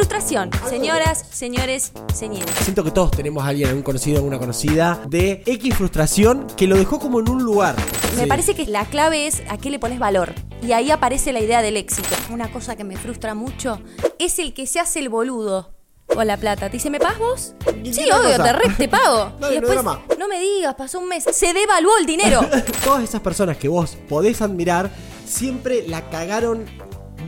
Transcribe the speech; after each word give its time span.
Frustración, 0.00 0.48
señoras, 0.66 1.26
señores, 1.30 1.92
señores. 2.14 2.48
Siento 2.62 2.82
que 2.82 2.90
todos 2.90 3.10
tenemos 3.10 3.44
a 3.44 3.48
alguien, 3.48 3.74
un 3.74 3.82
conocido 3.82 4.22
o 4.22 4.24
una 4.24 4.38
conocida, 4.38 4.98
de 5.10 5.42
X 5.44 5.74
frustración 5.74 6.46
que 6.56 6.66
lo 6.66 6.78
dejó 6.78 6.98
como 6.98 7.20
en 7.20 7.28
un 7.28 7.42
lugar. 7.42 7.76
Me 8.16 8.22
Sí. 8.22 8.26
parece 8.26 8.54
que 8.54 8.64
la 8.64 8.86
clave 8.86 9.26
es 9.26 9.42
a 9.50 9.58
qué 9.58 9.68
le 9.68 9.78
pones 9.78 9.98
valor. 9.98 10.32
Y 10.62 10.72
ahí 10.72 10.90
aparece 10.90 11.34
la 11.34 11.40
idea 11.40 11.60
del 11.60 11.76
éxito. 11.76 12.08
Una 12.30 12.50
cosa 12.50 12.76
que 12.76 12.84
me 12.84 12.96
frustra 12.96 13.34
mucho 13.34 13.78
es 14.18 14.38
el 14.38 14.54
que 14.54 14.66
se 14.66 14.80
hace 14.80 15.00
el 15.00 15.10
boludo 15.10 15.74
con 16.06 16.26
la 16.26 16.38
plata. 16.38 16.70
Te 16.70 16.78
dice, 16.78 16.88
¿me 16.88 16.98
pagas 16.98 17.18
vos? 17.18 17.54
¿Y 17.84 17.92
Sí, 17.92 18.08
obvio, 18.10 18.42
te, 18.42 18.52
re- 18.54 18.74
te 18.78 18.88
pago. 18.88 19.32
Dale, 19.38 19.56
y 19.56 19.60
no 19.60 19.68
después, 19.68 20.18
no 20.18 20.28
me 20.28 20.40
digas, 20.40 20.76
pasó 20.76 20.98
un 20.98 21.08
mes. 21.08 21.24
Se 21.30 21.52
devaluó 21.52 21.98
el 21.98 22.06
dinero. 22.06 22.40
Todas 22.84 23.04
esas 23.04 23.20
personas 23.20 23.58
que 23.58 23.68
vos 23.68 23.98
podés 24.08 24.40
admirar 24.40 24.90
siempre 25.26 25.86
la 25.86 26.08
cagaron 26.08 26.64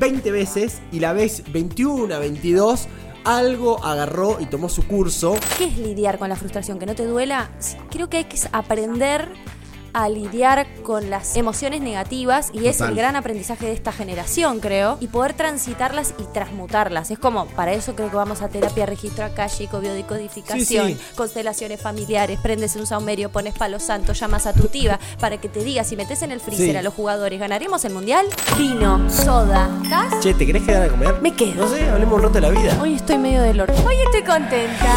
20 0.02 0.32
veces 0.32 0.82
y 0.90 0.98
la 0.98 1.12
vez 1.12 1.44
21, 1.52 2.18
22, 2.18 2.88
algo 3.22 3.84
agarró 3.84 4.38
y 4.40 4.46
tomó 4.46 4.68
su 4.68 4.84
curso. 4.84 5.36
¿Qué 5.58 5.66
es 5.66 5.78
lidiar 5.78 6.18
con 6.18 6.28
la 6.28 6.34
frustración? 6.34 6.80
¿Que 6.80 6.86
no 6.86 6.96
te 6.96 7.06
duela? 7.06 7.52
Creo 7.88 8.10
que 8.10 8.16
hay 8.16 8.24
que 8.24 8.36
aprender 8.50 9.28
a 9.94 10.08
lidiar 10.08 10.66
con 10.82 11.10
las 11.10 11.36
emociones 11.36 11.80
negativas 11.80 12.50
y 12.52 12.66
es 12.66 12.80
el 12.80 12.94
gran 12.94 13.16
aprendizaje 13.16 13.66
de 13.66 13.72
esta 13.72 13.92
generación, 13.92 14.60
creo, 14.60 14.96
y 15.00 15.06
poder 15.08 15.34
transitarlas 15.34 16.14
y 16.18 16.24
transmutarlas. 16.32 17.10
Es 17.10 17.18
como, 17.18 17.46
para 17.46 17.72
eso 17.72 17.94
creo 17.94 18.10
que 18.10 18.16
vamos 18.16 18.42
a 18.42 18.48
terapia, 18.48 18.86
registro 18.86 19.24
akáshico, 19.24 19.80
biodicodificación, 19.80 20.88
Sí, 20.88 20.94
sí. 20.94 21.00
constelaciones 21.16 21.80
familiares, 21.80 22.38
prendes 22.42 22.74
un 22.76 22.86
saumerio, 22.86 23.30
pones 23.30 23.54
palo 23.54 23.78
santo, 23.80 24.12
llamas 24.12 24.46
a 24.46 24.52
tu 24.52 24.68
tía 24.68 24.98
para 25.20 25.38
que 25.38 25.48
te 25.48 25.62
diga 25.62 25.84
si 25.84 25.96
metes 25.96 26.22
en 26.22 26.32
el 26.32 26.40
freezer 26.40 26.70
Sí. 26.70 26.76
a 26.76 26.82
los 26.82 26.94
jugadores, 26.94 27.38
¿ganaremos 27.38 27.84
el 27.84 27.92
mundial? 27.92 28.26
Vino, 28.56 29.10
soda, 29.10 29.68
¿estás? 29.82 30.20
Che, 30.20 30.34
¿te 30.34 30.46
querés 30.46 30.62
quedar 30.62 30.82
a 30.84 30.88
comer? 30.88 31.20
Me 31.20 31.34
quedo. 31.34 31.66
No 31.66 31.68
sé, 31.68 31.88
hablemos 31.88 32.14
un 32.16 32.22
rato 32.22 32.34
de 32.34 32.40
la 32.40 32.50
vida. 32.50 32.78
Hoy 32.80 32.94
estoy 32.94 33.18
medio 33.18 33.42
del 33.42 33.60
orto. 33.60 33.74
Hoy 33.86 33.96
estoy 34.06 34.22
contenta. 34.22 34.94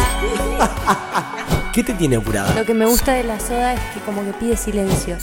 ¿Qué 1.76 1.84
te 1.84 1.92
tiene 1.92 2.16
apurada? 2.16 2.54
Lo 2.54 2.64
que 2.64 2.72
me 2.72 2.86
gusta 2.86 3.12
de 3.12 3.22
la 3.22 3.38
soda 3.38 3.74
es 3.74 3.80
que 3.92 4.00
como 4.00 4.24
que 4.24 4.32
pide 4.32 4.56
silencio. 4.56 5.18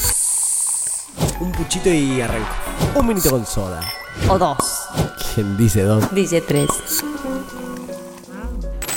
Un 1.39 1.51
puchito 1.51 1.89
y 1.89 2.21
arranco. 2.21 2.47
Un 2.93 3.07
minuto 3.07 3.27
con 3.31 3.43
soda. 3.43 3.81
O 4.29 4.37
dos. 4.37 4.83
¿Quién 5.33 5.57
dice 5.57 5.81
dos? 5.81 6.13
Dice 6.13 6.41
tres. 6.41 6.69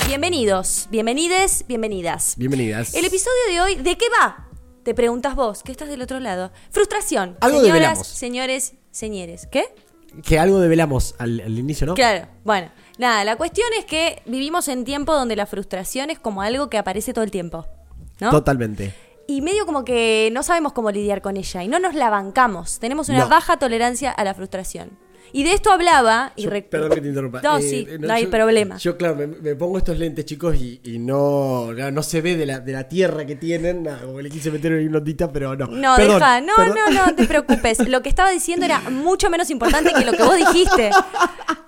Bienvenidos, 0.07 0.87
bienvenides, 0.91 1.65
bienvenidas. 1.67 2.35
Bienvenidas. 2.37 2.93
El 2.95 3.07
episodio 3.07 3.41
de 3.49 3.61
hoy, 3.63 3.77
¿de 3.77 3.97
qué 3.97 4.05
va? 4.11 4.51
Te 4.83 4.93
preguntas 4.93 5.35
vos, 5.35 5.63
que 5.63 5.73
estás 5.73 5.89
del 5.89 6.03
otro 6.03 6.21
lado. 6.21 6.53
Frustración. 6.71 7.39
Algo 7.41 7.61
Señoras, 7.61 7.73
develamos. 7.73 8.07
señores, 8.07 8.75
señores. 8.91 9.49
¿Qué? 9.51 9.65
Que 10.23 10.39
algo 10.39 10.61
develamos 10.61 11.15
al, 11.17 11.41
al 11.41 11.59
inicio, 11.59 11.87
¿no? 11.87 11.95
Claro, 11.95 12.29
bueno. 12.45 12.71
Nada, 12.99 13.25
la 13.25 13.37
cuestión 13.37 13.67
es 13.79 13.85
que 13.85 14.23
vivimos 14.27 14.69
en 14.69 14.85
tiempo 14.85 15.15
donde 15.15 15.37
la 15.37 15.47
frustración 15.47 16.11
es 16.11 16.19
como 16.19 16.43
algo 16.43 16.71
que 16.71 16.79
aparece 16.79 17.13
todo 17.13 17.25
el 17.25 17.31
tiempo. 17.31 17.67
¿No? 18.21 18.31
Totalmente. 18.31 18.95
Y 19.29 19.43
medio 19.43 19.67
como 19.67 19.85
que 19.85 20.31
no 20.33 20.43
sabemos 20.43 20.73
cómo 20.73 20.91
lidiar 20.91 21.21
con 21.21 21.37
ella 21.37 21.63
y 21.63 21.69
no 21.69 21.79
nos 21.79 21.95
la 21.95 22.09
bancamos. 22.11 22.79
Tenemos 22.79 23.09
una 23.09 23.21
No. 23.21 23.29
baja 23.29 23.59
tolerancia 23.59 24.11
a 24.11 24.25
la 24.25 24.33
frustración. 24.35 24.91
Y 25.37 25.43
de 25.43 25.53
esto 25.53 25.71
hablaba. 25.71 26.33
Y 26.35 26.45
Yo- 26.45 26.51
perdón 26.71 26.91
que 26.93 27.01
te 27.03 27.09
interrumpa. 27.09 27.43
No, 27.43 27.59
Eh, 27.59 27.63
sí, 27.63 27.87
no, 28.01 28.11
hay 28.13 28.25
yo- 28.25 28.31
problema. 28.31 28.79
Yo, 28.79 28.97
claro, 28.97 29.17
me, 29.17 29.27
me 29.27 29.55
pongo 29.55 29.77
estos 29.77 29.99
lentes, 29.99 30.25
chicos, 30.25 30.57
y, 30.57 30.81
y 30.83 30.99
no, 30.99 31.75
no, 31.75 31.91
no 31.91 32.03
se 32.03 32.23
ve 32.23 32.37
de 32.37 32.47
la, 32.47 32.61
de 32.61 32.73
la 32.73 32.89
tierra 32.89 33.27
que 33.27 33.37
tienen. 33.37 33.87
Como 34.03 34.23
le 34.23 34.31
quise 34.31 34.51
meter 34.51 34.73
una 34.73 34.91
notita, 34.99 35.31
pero 35.31 35.55
no. 35.55 35.67
No, 35.67 35.95
Perdón, 35.97 36.15
deja, 36.21 36.41
no, 36.41 36.53
perdón. 36.57 36.77
no, 36.95 37.07
no 37.09 37.15
te 37.15 37.27
preocupes. 37.27 37.87
Lo 37.87 38.01
que 38.01 38.09
estaba 38.09 38.31
diciendo 38.31 38.65
era 38.65 38.81
mucho 38.89 39.29
menos 39.29 39.51
importante 39.51 39.93
que 39.93 40.07
lo 40.07 40.13
que 40.13 40.23
vos 40.23 40.37
dijiste. 40.37 40.91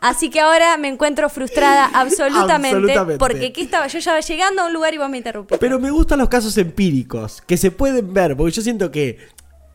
Así 0.00 0.30
que 0.30 0.40
ahora 0.40 0.76
me 0.78 0.88
encuentro 0.88 1.28
frustrada 1.28 1.86
absolutamente, 1.92 2.76
Absolutamente. 2.76 3.18
porque 3.18 3.52
¿qué 3.52 3.60
estaba? 3.60 3.86
Yo 3.88 3.98
ya 3.98 4.18
llegando 4.20 4.62
a 4.62 4.66
un 4.66 4.72
lugar 4.72 4.94
y 4.94 4.98
vos 4.98 5.10
me 5.10 5.18
interrumpiste. 5.18 5.58
Pero 5.58 5.78
me 5.78 5.90
gustan 5.90 6.18
los 6.20 6.28
casos 6.30 6.56
empíricos, 6.56 7.42
que 7.42 7.56
se 7.58 7.70
pueden 7.70 8.14
ver, 8.14 8.34
porque 8.34 8.52
yo 8.52 8.62
siento 8.62 8.90
que 8.90 9.18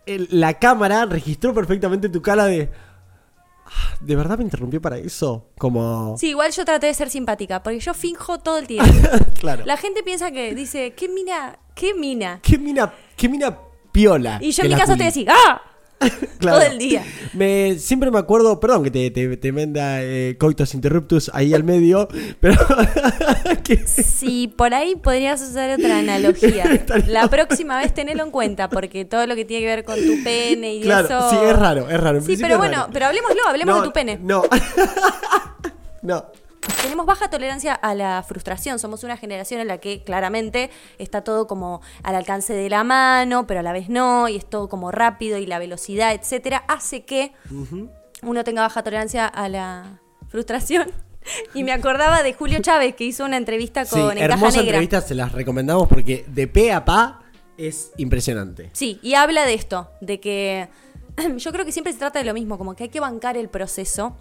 el- 0.06 0.28
la 0.32 0.56
cámara 0.60 1.06
registró 1.06 1.54
perfectamente 1.54 2.10
tu 2.10 2.22
cara 2.24 2.46
de... 2.46 2.70
"Ah, 3.76 3.98
¿De 4.00 4.16
verdad 4.16 4.38
me 4.38 4.44
interrumpió 4.44 4.82
para 4.82 4.98
eso? 4.98 5.50
Como... 5.58 6.16
Sí, 6.18 6.30
igual 6.30 6.52
yo 6.52 6.66
traté 6.66 6.88
de 6.88 6.94
ser 6.94 7.10
simpática, 7.10 7.64
porque 7.64 7.80
yo 7.80 7.94
finjo 7.94 8.40
todo 8.40 8.58
el 8.58 8.68
tiempo. 8.68 8.92
claro. 9.40 9.66
La 9.66 9.78
gente 9.78 10.04
piensa 10.04 10.32
que 10.32 10.54
dice, 10.56 10.94
¿qué 10.94 11.10
mina? 11.10 11.58
¿Qué 11.76 11.94
mina? 11.94 12.40
¿Qué 12.44 12.58
mina, 12.58 12.94
qué 13.16 13.30
mina 13.30 13.58
piola? 13.92 14.40
Y 14.42 14.52
yo 14.52 14.64
en 14.64 14.70
mi 14.70 14.80
Juli. 14.80 14.98
te 14.98 15.04
decía, 15.04 15.26
¡ah! 15.30 15.62
Claro. 16.44 16.58
todo 16.60 16.68
el 16.72 16.78
día. 16.78 17.04
Me, 17.34 17.78
siempre 17.80 18.12
me 18.12 18.20
acuerdo, 18.20 18.60
perdón 18.60 18.84
que 18.84 18.92
te, 18.92 19.10
te, 19.12 19.38
te 19.38 19.52
manda 19.54 20.02
eh, 20.04 20.36
coitus 20.38 20.74
interruptus 20.74 21.32
ahí 21.34 21.54
al 21.54 21.64
medio, 21.64 22.08
pero 22.40 22.56
que- 23.64 23.86
Sí, 23.88 24.48
por 24.56 24.74
ahí 24.74 24.96
podrías 24.96 25.42
usar 25.42 25.70
otra 25.72 26.00
analogía. 26.00 26.66
La 27.08 27.28
próxima 27.30 27.78
vez 27.80 27.94
tenelo 27.94 28.24
en 28.24 28.32
cuenta, 28.32 28.70
porque 28.70 29.06
todo 29.06 29.26
lo 29.28 29.36
que 29.36 29.46
tiene 29.46 29.62
que 29.66 29.68
ver 29.76 29.84
con 29.86 29.96
tu 29.96 30.24
pene 30.24 30.76
y 30.76 30.82
claro, 30.82 31.08
eso. 31.08 31.30
sí, 31.30 31.38
es 31.46 31.56
raro, 31.58 31.90
es 31.90 32.00
raro. 32.00 32.18
en 32.18 32.24
Sí, 32.26 32.36
pero 32.40 32.58
bueno, 32.58 32.88
pero 32.92 33.06
hablemoslo, 33.06 33.42
hablemos 33.48 33.76
No, 33.76 33.82
de 33.82 33.88
tu 33.88 33.94
pene. 33.94 34.20
No. 34.22 34.44
no. 36.02 36.26
Tenemos 36.82 37.06
baja 37.06 37.30
tolerancia 37.30 37.74
a 37.74 37.96
la 37.96 38.24
frustración. 38.24 38.80
Somos 38.80 39.04
una 39.04 39.18
generación 39.18 39.62
en 39.62 39.68
la 39.68 39.78
que 39.80 40.04
claramente 40.04 40.70
está 40.98 41.24
todo 41.24 41.48
como 41.48 41.82
al 42.04 42.16
alcance 42.16 42.54
de 42.54 42.70
la 42.70 42.84
mano, 42.84 43.48
pero 43.48 43.62
a 43.62 43.64
la 43.64 43.72
vez 43.72 43.90
no, 43.90 44.28
y 44.28 44.36
es 44.36 44.46
todo 44.50 44.70
como 44.70 44.92
rápido 44.92 45.38
y 45.38 45.46
la 45.46 45.60
velocidad, 45.60 46.14
etcétera, 46.14 46.64
hace 46.68 47.04
que 47.06 47.32
uno 48.22 48.44
tenga 48.44 48.62
baja 48.62 48.84
tolerancia 48.84 49.28
a 49.28 49.50
la 49.50 50.00
frustración. 50.28 50.92
Y 51.54 51.64
me 51.64 51.72
acordaba 51.72 52.22
de 52.22 52.34
Julio 52.34 52.60
Chávez 52.60 52.96
que 52.96 53.06
hizo 53.06 53.24
una 53.24 53.38
entrevista 53.38 53.86
Sí, 53.86 53.92
con 53.92 54.12
En 54.12 54.18
Caja 54.18 54.34
hermosa 54.34 54.58
Negra. 54.58 54.78
entrevista, 54.80 55.02
se 55.02 55.16
las 55.16 55.32
recomendamos 55.32 55.88
porque 55.88 56.26
de 56.28 56.48
pe 56.48 56.74
a 56.74 56.84
pa 56.84 57.22
es 57.58 57.92
impresionante. 57.98 58.70
Sí, 58.74 59.00
y 59.02 59.14
habla 59.14 59.46
de 59.46 59.54
esto, 59.54 59.90
de 60.02 60.20
que 60.20 60.68
yo 61.38 61.52
creo 61.54 61.64
que 61.66 61.72
siempre 61.72 61.94
se 61.94 62.00
trata 62.00 62.20
de 62.20 62.26
lo 62.26 62.34
mismo, 62.34 62.58
como 62.58 62.76
que 62.76 62.84
hay 62.84 62.90
que 62.90 63.00
bancar 63.00 63.38
el 63.38 63.48
proceso. 63.48 64.18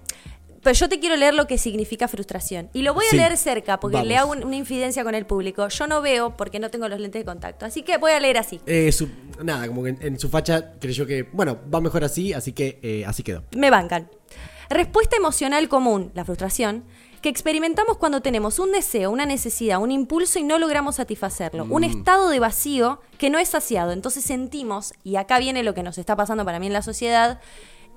Pero 0.62 0.74
yo 0.74 0.88
te 0.88 1.00
quiero 1.00 1.16
leer 1.16 1.34
lo 1.34 1.46
que 1.46 1.58
significa 1.58 2.06
frustración. 2.08 2.70
Y 2.72 2.82
lo 2.82 2.94
voy 2.94 3.04
a 3.06 3.10
Sí, 3.10 3.16
leer 3.16 3.36
cerca, 3.36 3.80
porque 3.80 3.96
vamos. 3.96 4.08
le 4.08 4.16
hago 4.16 4.30
un- 4.30 4.44
una 4.44 4.56
infidencia 4.56 5.02
con 5.02 5.14
el 5.14 5.26
público. 5.26 5.66
Yo 5.68 5.86
no 5.88 6.00
veo 6.02 6.36
porque 6.36 6.60
no 6.60 6.70
tengo 6.70 6.88
los 6.88 7.00
lentes 7.00 7.20
de 7.20 7.24
contacto. 7.24 7.66
Así 7.66 7.82
que 7.82 7.96
voy 7.98 8.12
a 8.12 8.20
leer 8.20 8.38
así. 8.38 8.60
Eh, 8.66 8.92
su- 8.92 9.08
nada, 9.42 9.66
como 9.66 9.82
que 9.82 9.90
en, 9.90 9.98
en 10.00 10.18
su 10.20 10.28
facha 10.28 10.72
creyó 10.78 11.04
que, 11.06 11.24
bueno, 11.32 11.58
va 11.72 11.80
mejor 11.80 12.04
así, 12.04 12.32
así 12.32 12.52
que 12.52 12.78
eh, 12.82 13.04
así 13.06 13.22
quedó. 13.24 13.42
Me 13.56 13.70
bancan. 13.70 14.08
Respuesta 14.70 15.16
emocional 15.16 15.68
común, 15.68 16.12
la 16.14 16.24
frustración, 16.24 16.84
que 17.20 17.28
experimentamos 17.28 17.98
cuando 17.98 18.20
tenemos 18.22 18.58
un 18.58 18.72
deseo, 18.72 19.10
una 19.10 19.26
necesidad, 19.26 19.80
un 19.80 19.90
impulso 19.92 20.38
y 20.38 20.44
no 20.44 20.58
logramos 20.58 20.96
satisfacerlo. 20.96 21.66
Un 21.70 21.84
estado 21.84 22.28
de 22.30 22.40
vacío 22.40 23.00
que 23.18 23.30
no 23.30 23.38
es 23.38 23.48
saciado. 23.48 23.92
Entonces 23.92 24.24
sentimos, 24.24 24.92
y 25.04 25.16
acá 25.16 25.38
viene 25.38 25.62
lo 25.62 25.72
que 25.74 25.82
nos 25.84 25.98
está 25.98 26.16
pasando 26.16 26.44
para 26.44 26.58
mí 26.58 26.66
en 26.66 26.72
la 26.72 26.82
sociedad, 26.82 27.40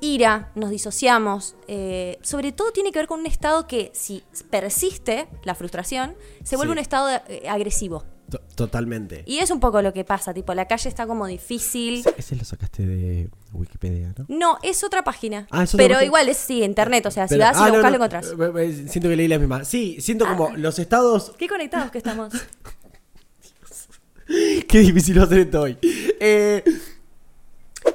ira, 0.02 0.52
nos 0.56 0.70
disociamos. 0.70 1.56
eh, 1.68 2.20
sobre 2.22 2.52
todo 2.52 2.72
tiene 2.72 2.92
que 2.92 3.00
ver 3.00 3.08
con 3.08 3.20
un 3.22 3.26
estado 3.26 3.68
que 3.68 3.92
si 3.94 4.24
persiste, 4.50 5.28
la 5.44 5.56
frustración, 5.56 6.16
se 6.44 6.56
vuelve 6.58 6.72
Sí. 6.74 6.78
un 6.78 6.80
estado 6.80 7.10
eh, 7.28 7.48
agresivo. 7.50 8.04
To- 8.30 8.40
totalmente. 8.56 9.24
Y 9.28 9.38
es 9.38 9.52
un 9.52 9.60
poco 9.60 9.82
lo 9.84 9.94
que 9.94 10.04
pasa, 10.04 10.34
tipo, 10.34 10.54
la 10.56 10.68
calle 10.68 10.90
está 10.90 11.06
como 11.06 11.28
difícil. 11.28 12.04
Ese 12.18 12.36
lo 12.36 12.44
sacaste 12.44 12.84
de 12.86 13.30
Wikipedia, 13.54 14.14
¿no? 14.18 14.26
No, 14.30 14.58
es 14.64 14.84
otra 14.84 15.04
página. 15.04 15.48
Ah, 15.52 15.64
es 15.64 15.74
otra 15.76 15.84
pero 15.84 15.94
página. 15.96 16.06
igual 16.08 16.30
es 16.30 16.38
sí, 16.38 16.64
internet, 16.64 17.06
o 17.06 17.12
sea, 17.12 17.28
si 17.28 17.36
Pero- 17.36 17.46
vas 17.46 17.58
y 17.58 17.60
ah, 17.60 17.68
lo 17.68 17.68
no, 17.68 17.74
buscas, 17.76 17.92
no, 17.92 17.98
lo 17.98 18.06
encontrás. 18.06 18.84
eh, 18.84 18.88
Siento 18.90 19.10
que 19.10 19.16
leí 19.16 19.28
la 19.28 19.38
misma. 19.38 19.64
Sí, 19.64 19.98
siento 20.02 20.26
como 20.26 20.48
Ah. 20.48 20.54
los 20.58 20.80
estados. 20.80 21.34
Qué 21.38 21.48
conectados 21.48 21.92
que 21.92 22.00
estamos. 22.00 22.34
Qué 24.68 24.80
difícil 24.80 25.16
ser 25.28 25.38
esto 25.40 25.62
hoy. 25.62 25.78
Eh, 26.20 26.64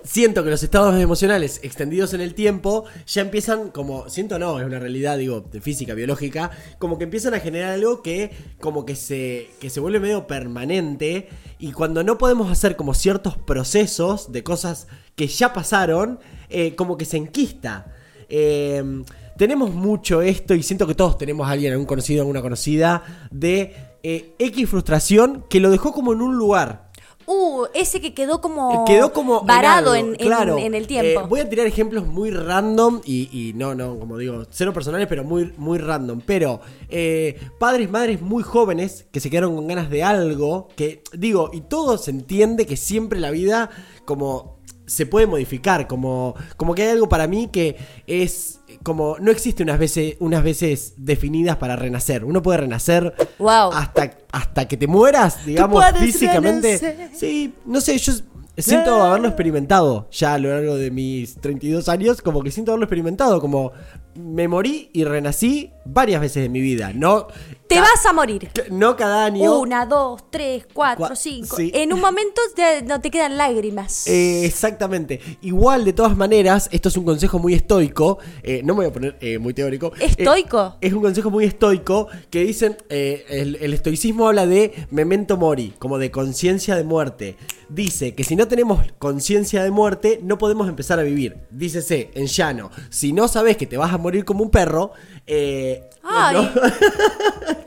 siento 0.03 0.43
que 0.43 0.51
los 0.51 0.63
estados 0.63 1.01
emocionales 1.01 1.61
extendidos 1.63 2.15
en 2.15 2.21
el 2.21 2.35
tiempo 2.35 2.85
ya 3.07 3.23
empiezan 3.23 3.71
como, 3.71 4.09
siento 4.09 4.39
no, 4.39 4.59
es 4.59 4.67
una 4.67 4.79
realidad, 4.79 5.19
digo, 5.19 5.41
de 5.41 5.61
física, 5.61 5.95
biológica, 5.95 6.51
como 6.79 6.99
que 6.99 7.05
empiezan 7.05 7.35
a 7.35 7.41
generar 7.41 7.73
algo 7.73 8.03
que 8.03 8.31
como 8.61 8.85
que 8.85 8.97
se, 8.97 9.51
que 9.61 9.71
se 9.71 9.81
vuelve 9.81 10.01
medio 10.01 10.27
permanente 10.27 11.29
y 11.59 11.73
cuando 11.73 12.03
no 12.03 12.19
podemos 12.19 12.51
hacer 12.51 12.77
como 12.77 12.95
ciertos 12.95 13.37
procesos 13.37 14.33
de 14.33 14.43
cosas 14.43 14.89
que 15.15 15.29
ya 15.29 15.53
pasaron, 15.53 16.19
eh, 16.49 16.75
como 16.75 16.97
que 16.97 17.05
se 17.05 17.17
enquista. 17.17 17.95
Eh, 18.29 19.03
tenemos 19.41 19.75
mucho 19.75 20.21
esto 20.21 20.55
y 20.55 20.63
siento 20.63 20.87
que 20.87 20.95
todos 20.95 21.17
tenemos 21.17 21.49
a 21.49 21.53
alguien, 21.53 21.73
algún 21.73 21.87
conocido, 21.87 22.21
alguna 22.21 22.43
conocida, 22.43 23.29
de 23.31 23.75
eh, 24.03 24.35
X 24.39 24.69
frustración 24.69 25.47
que 25.49 25.61
lo 25.61 25.71
dejó 25.71 25.93
como 25.93 26.13
en 26.13 26.21
un 26.21 26.37
lugar. 26.37 26.90
Uh, 27.33 27.67
ese 27.75 28.01
que 28.01 28.13
quedó 28.13 28.41
como. 28.41 28.85
Quedó 28.87 29.13
como 29.13 29.43
varado 29.43 29.93
algo, 29.93 29.95
en, 29.95 30.21
en- 30.21 30.27
claro. 30.27 30.59
en 30.59 30.75
el 30.75 30.89
tiempo. 30.89 31.21
Eh, 31.21 31.27
voy 31.29 31.39
a 31.39 31.49
tirar 31.49 31.65
ejemplos 31.65 32.05
muy 32.05 32.33
random 32.33 33.01
y, 33.05 33.29
y 33.31 33.53
no, 33.53 33.73
no, 33.77 34.01
como 34.01 34.19
digo, 34.19 34.47
cero 34.51 34.73
personales, 34.73 35.07
pero 35.07 35.23
muy, 35.23 35.53
muy 35.57 35.79
random. 35.79 36.23
Pero 36.27 36.61
eh, 36.89 37.39
padres, 37.61 37.89
madres 37.89 38.21
muy 38.21 38.43
jóvenes 38.43 39.07
que 39.13 39.21
se 39.21 39.31
quedaron 39.31 39.55
con 39.55 39.69
ganas 39.69 39.91
de 39.91 40.03
algo, 40.03 40.67
que 40.75 41.05
digo, 41.13 41.51
y 41.53 41.61
todo 41.61 41.99
se 41.99 42.11
entiende 42.11 42.67
que 42.67 42.77
siempre 42.77 43.21
la 43.21 43.31
vida 43.31 43.71
como 44.05 44.60
se 44.91 45.07
puede 45.07 45.27
modificar, 45.27 45.87
como, 45.87 46.35
como 46.57 46.75
que 46.75 46.83
hay 46.83 46.89
algo 46.91 47.09
para 47.09 47.27
mí 47.27 47.49
que 47.53 47.77
es 48.07 48.61
como 48.83 49.17
no 49.21 49.31
existe 49.31 49.63
unas 49.63 49.79
veces, 49.79 50.17
unas 50.21 50.43
veces 50.43 50.95
definidas 50.97 51.57
para 51.57 51.77
renacer. 51.77 52.25
Uno 52.25 52.43
puede 52.43 52.59
renacer 52.59 53.15
Wow. 53.39 53.73
hasta, 53.73 54.17
hasta 54.33 54.67
que 54.67 54.77
te 54.77 54.87
mueras, 54.87 55.45
digamos, 55.47 55.85
físicamente. 55.99 56.79
renacer. 56.79 57.11
Sí, 57.15 57.55
no 57.67 57.81
sé, 57.81 57.99
yo 57.99 58.13
siento 58.59 59.03
haberlo 59.03 59.29
experimentado 59.29 60.09
ya 60.11 60.35
a 60.35 60.39
lo 60.39 60.51
largo 60.51 60.77
de 60.77 60.91
mis 60.91 61.37
32 61.37 61.89
años, 61.89 62.21
como 62.21 62.43
que 62.43 62.51
siento 62.51 62.73
haberlo 62.73 62.85
experimentado, 62.85 63.41
como 63.41 63.73
me 64.15 64.49
morí 64.49 64.91
y 64.93 65.05
renací 65.05 65.73
varias 65.93 66.21
veces 66.21 66.47
en 66.47 66.53
mi 66.53 66.61
vida, 66.61 66.93
no 66.95 67.27
Te 67.69 67.79
vas 67.81 68.05
a 68.07 68.13
morir. 68.13 68.51
no 68.71 68.97
cada 68.97 69.25
año. 69.27 69.61
Una, 69.61 69.87
dos, 69.87 70.23
tres, 70.31 70.67
cuatro, 70.73 71.07
Cua- 71.07 71.17
cinco. 71.17 71.57
sí. 71.57 71.71
En 71.75 71.93
un 71.93 72.01
momento 72.01 72.41
ya 72.57 72.81
no 72.83 73.01
te 73.01 73.11
quedan 73.11 73.37
lágrimas. 73.37 74.07
Eh, 74.09 74.45
exactamente. 74.45 75.21
Igual, 75.43 75.85
de 75.85 75.93
todas 75.93 76.17
maneras, 76.17 76.69
esto 76.73 76.89
es 76.89 76.97
un 76.97 77.05
consejo 77.05 77.39
muy 77.39 77.55
estoico. 77.55 78.19
eh, 78.43 78.63
no 78.65 78.75
me 78.75 78.79
voy 78.81 78.87
a 78.87 78.93
poner 78.93 79.17
eh, 79.21 79.39
muy 79.39 79.55
teórico. 79.55 79.93
¿Estoico? 80.01 80.77
es 80.81 80.93
un 80.93 81.01
consejo 81.03 81.31
muy 81.31 81.45
estoico 81.45 82.09
que 82.31 82.43
dicen, 82.45 82.77
el, 82.89 83.57
el 83.61 83.73
estoicismo 83.75 84.27
habla 84.29 84.47
de 84.47 84.73
memento 84.91 85.37
mori, 85.37 85.75
como 85.79 85.99
de 85.99 86.11
conciencia 86.11 86.75
de 86.77 86.85
muerte. 86.85 87.37
Dice 87.69 88.15
que 88.17 88.25
si 88.25 88.35
no 88.35 88.49
tenemos 88.49 88.81
conciencia 88.99 89.63
de 89.63 89.71
muerte, 89.71 90.19
no 90.25 90.39
podemos 90.39 90.69
empezar 90.69 90.99
a 90.99 91.03
vivir. 91.03 91.37
Dícese, 91.51 92.11
en 92.15 92.27
llano, 92.27 92.71
si 92.91 93.13
no 93.13 93.29
sabes 93.29 93.57
que 93.57 93.67
te 93.67 93.77
vas 93.77 93.93
a 93.93 93.99
morir 93.99 94.25
como 94.25 94.43
un 94.43 94.51
perro, 94.51 94.91
eh, 95.27 95.80
Ay. 96.03 96.35
no- 96.37 96.51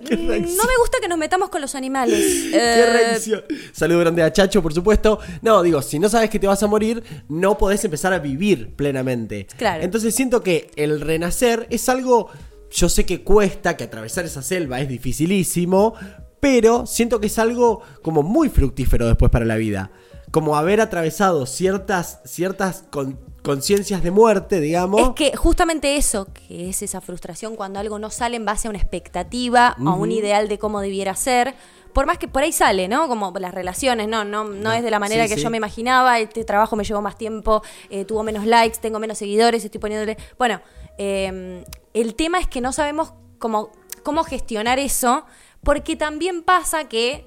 Mm. 0.03 0.17
No 0.27 0.63
me 0.65 0.77
gusta 0.79 0.97
que 1.01 1.07
nos 1.07 1.17
metamos 1.17 1.49
con 1.49 1.59
los 1.61 1.73
animales. 1.75 2.19
Qué 2.51 2.55
Eh, 2.55 2.85
reacción. 2.91 3.43
Saludo 3.71 3.99
grande 3.99 4.21
a 4.21 4.31
Chacho, 4.31 4.61
por 4.61 4.73
supuesto. 4.73 5.17
No, 5.41 5.63
digo, 5.63 5.81
si 5.81 5.97
no 5.97 6.07
sabes 6.09 6.29
que 6.29 6.39
te 6.39 6.45
vas 6.45 6.61
a 6.61 6.67
morir, 6.67 7.01
no 7.29 7.57
podés 7.57 7.83
empezar 7.85 8.13
a 8.13 8.19
vivir 8.19 8.75
plenamente. 8.75 9.47
Claro. 9.57 9.81
Entonces 9.83 10.13
siento 10.13 10.43
que 10.43 10.69
el 10.75 11.01
renacer 11.01 11.67
es 11.71 11.87
algo. 11.89 12.29
Yo 12.69 12.89
sé 12.89 13.05
que 13.05 13.23
cuesta, 13.23 13.75
que 13.77 13.85
atravesar 13.85 14.25
esa 14.25 14.41
selva 14.43 14.81
es 14.81 14.89
dificilísimo, 14.89 15.93
pero 16.39 16.85
siento 16.85 17.19
que 17.19 17.27
es 17.27 17.39
algo 17.39 17.81
como 18.03 18.21
muy 18.23 18.49
fructífero 18.49 19.07
después 19.07 19.31
para 19.31 19.45
la 19.45 19.55
vida. 19.55 19.91
Como 20.31 20.57
haber 20.57 20.81
atravesado 20.81 21.45
ciertas, 21.45 22.19
ciertas 22.25 22.83
con- 22.91 23.19
conciencias 23.43 24.01
de 24.01 24.09
muerte, 24.09 24.59
digamos. 24.59 25.01
Es 25.01 25.09
que 25.09 25.35
justamente 25.35 25.97
eso, 25.97 26.27
que 26.33 26.69
es 26.69 26.81
esa 26.81 27.01
frustración 27.01 27.55
cuando 27.55 27.79
algo 27.79 27.99
no 27.99 28.09
sale 28.09 28.37
en 28.37 28.45
base 28.45 28.67
a 28.67 28.71
una 28.71 28.79
expectativa, 28.79 29.67
a 29.67 29.93
un 29.93 30.11
ideal 30.11 30.47
de 30.47 30.57
cómo 30.57 30.81
debiera 30.81 31.13
ser. 31.15 31.53
Por 31.93 32.07
más 32.07 32.17
que 32.17 32.27
por 32.27 32.41
ahí 32.41 32.51
sale, 32.51 32.87
¿no? 32.87 33.07
Como 33.07 33.31
las 33.37 33.53
relaciones, 33.53 34.07
no, 34.07 34.23
no, 34.25 34.45
no, 34.45 34.71
es 34.71 34.81
de 34.81 34.89
la 34.89 34.97
manera 34.97 35.25
sí, 35.25 35.29
que 35.29 35.35
sí. 35.35 35.43
yo 35.43 35.51
me 35.51 35.57
imaginaba. 35.57 36.19
Este 36.19 36.43
trabajo 36.43 36.75
me 36.75 36.83
llevó 36.83 37.01
más 37.01 37.17
tiempo, 37.17 37.61
eh, 37.89 38.05
tuvo 38.05 38.23
menos 38.23 38.47
likes, 38.47 38.79
tengo 38.81 38.97
menos 38.97 39.17
seguidores, 39.17 39.63
estoy 39.63 39.79
poniéndole. 39.79 40.17
Bueno, 40.39 40.61
eh, 40.97 41.63
el 41.93 42.15
tema 42.15 42.39
es 42.39 42.47
que 42.47 42.61
no 42.61 42.71
sabemos 42.71 43.13
cómo, 43.37 43.71
cómo 44.01 44.23
gestionar 44.23 44.79
eso, 44.79 45.25
porque 45.63 45.95
también 45.95 46.43
pasa 46.43 46.85
que 46.85 47.25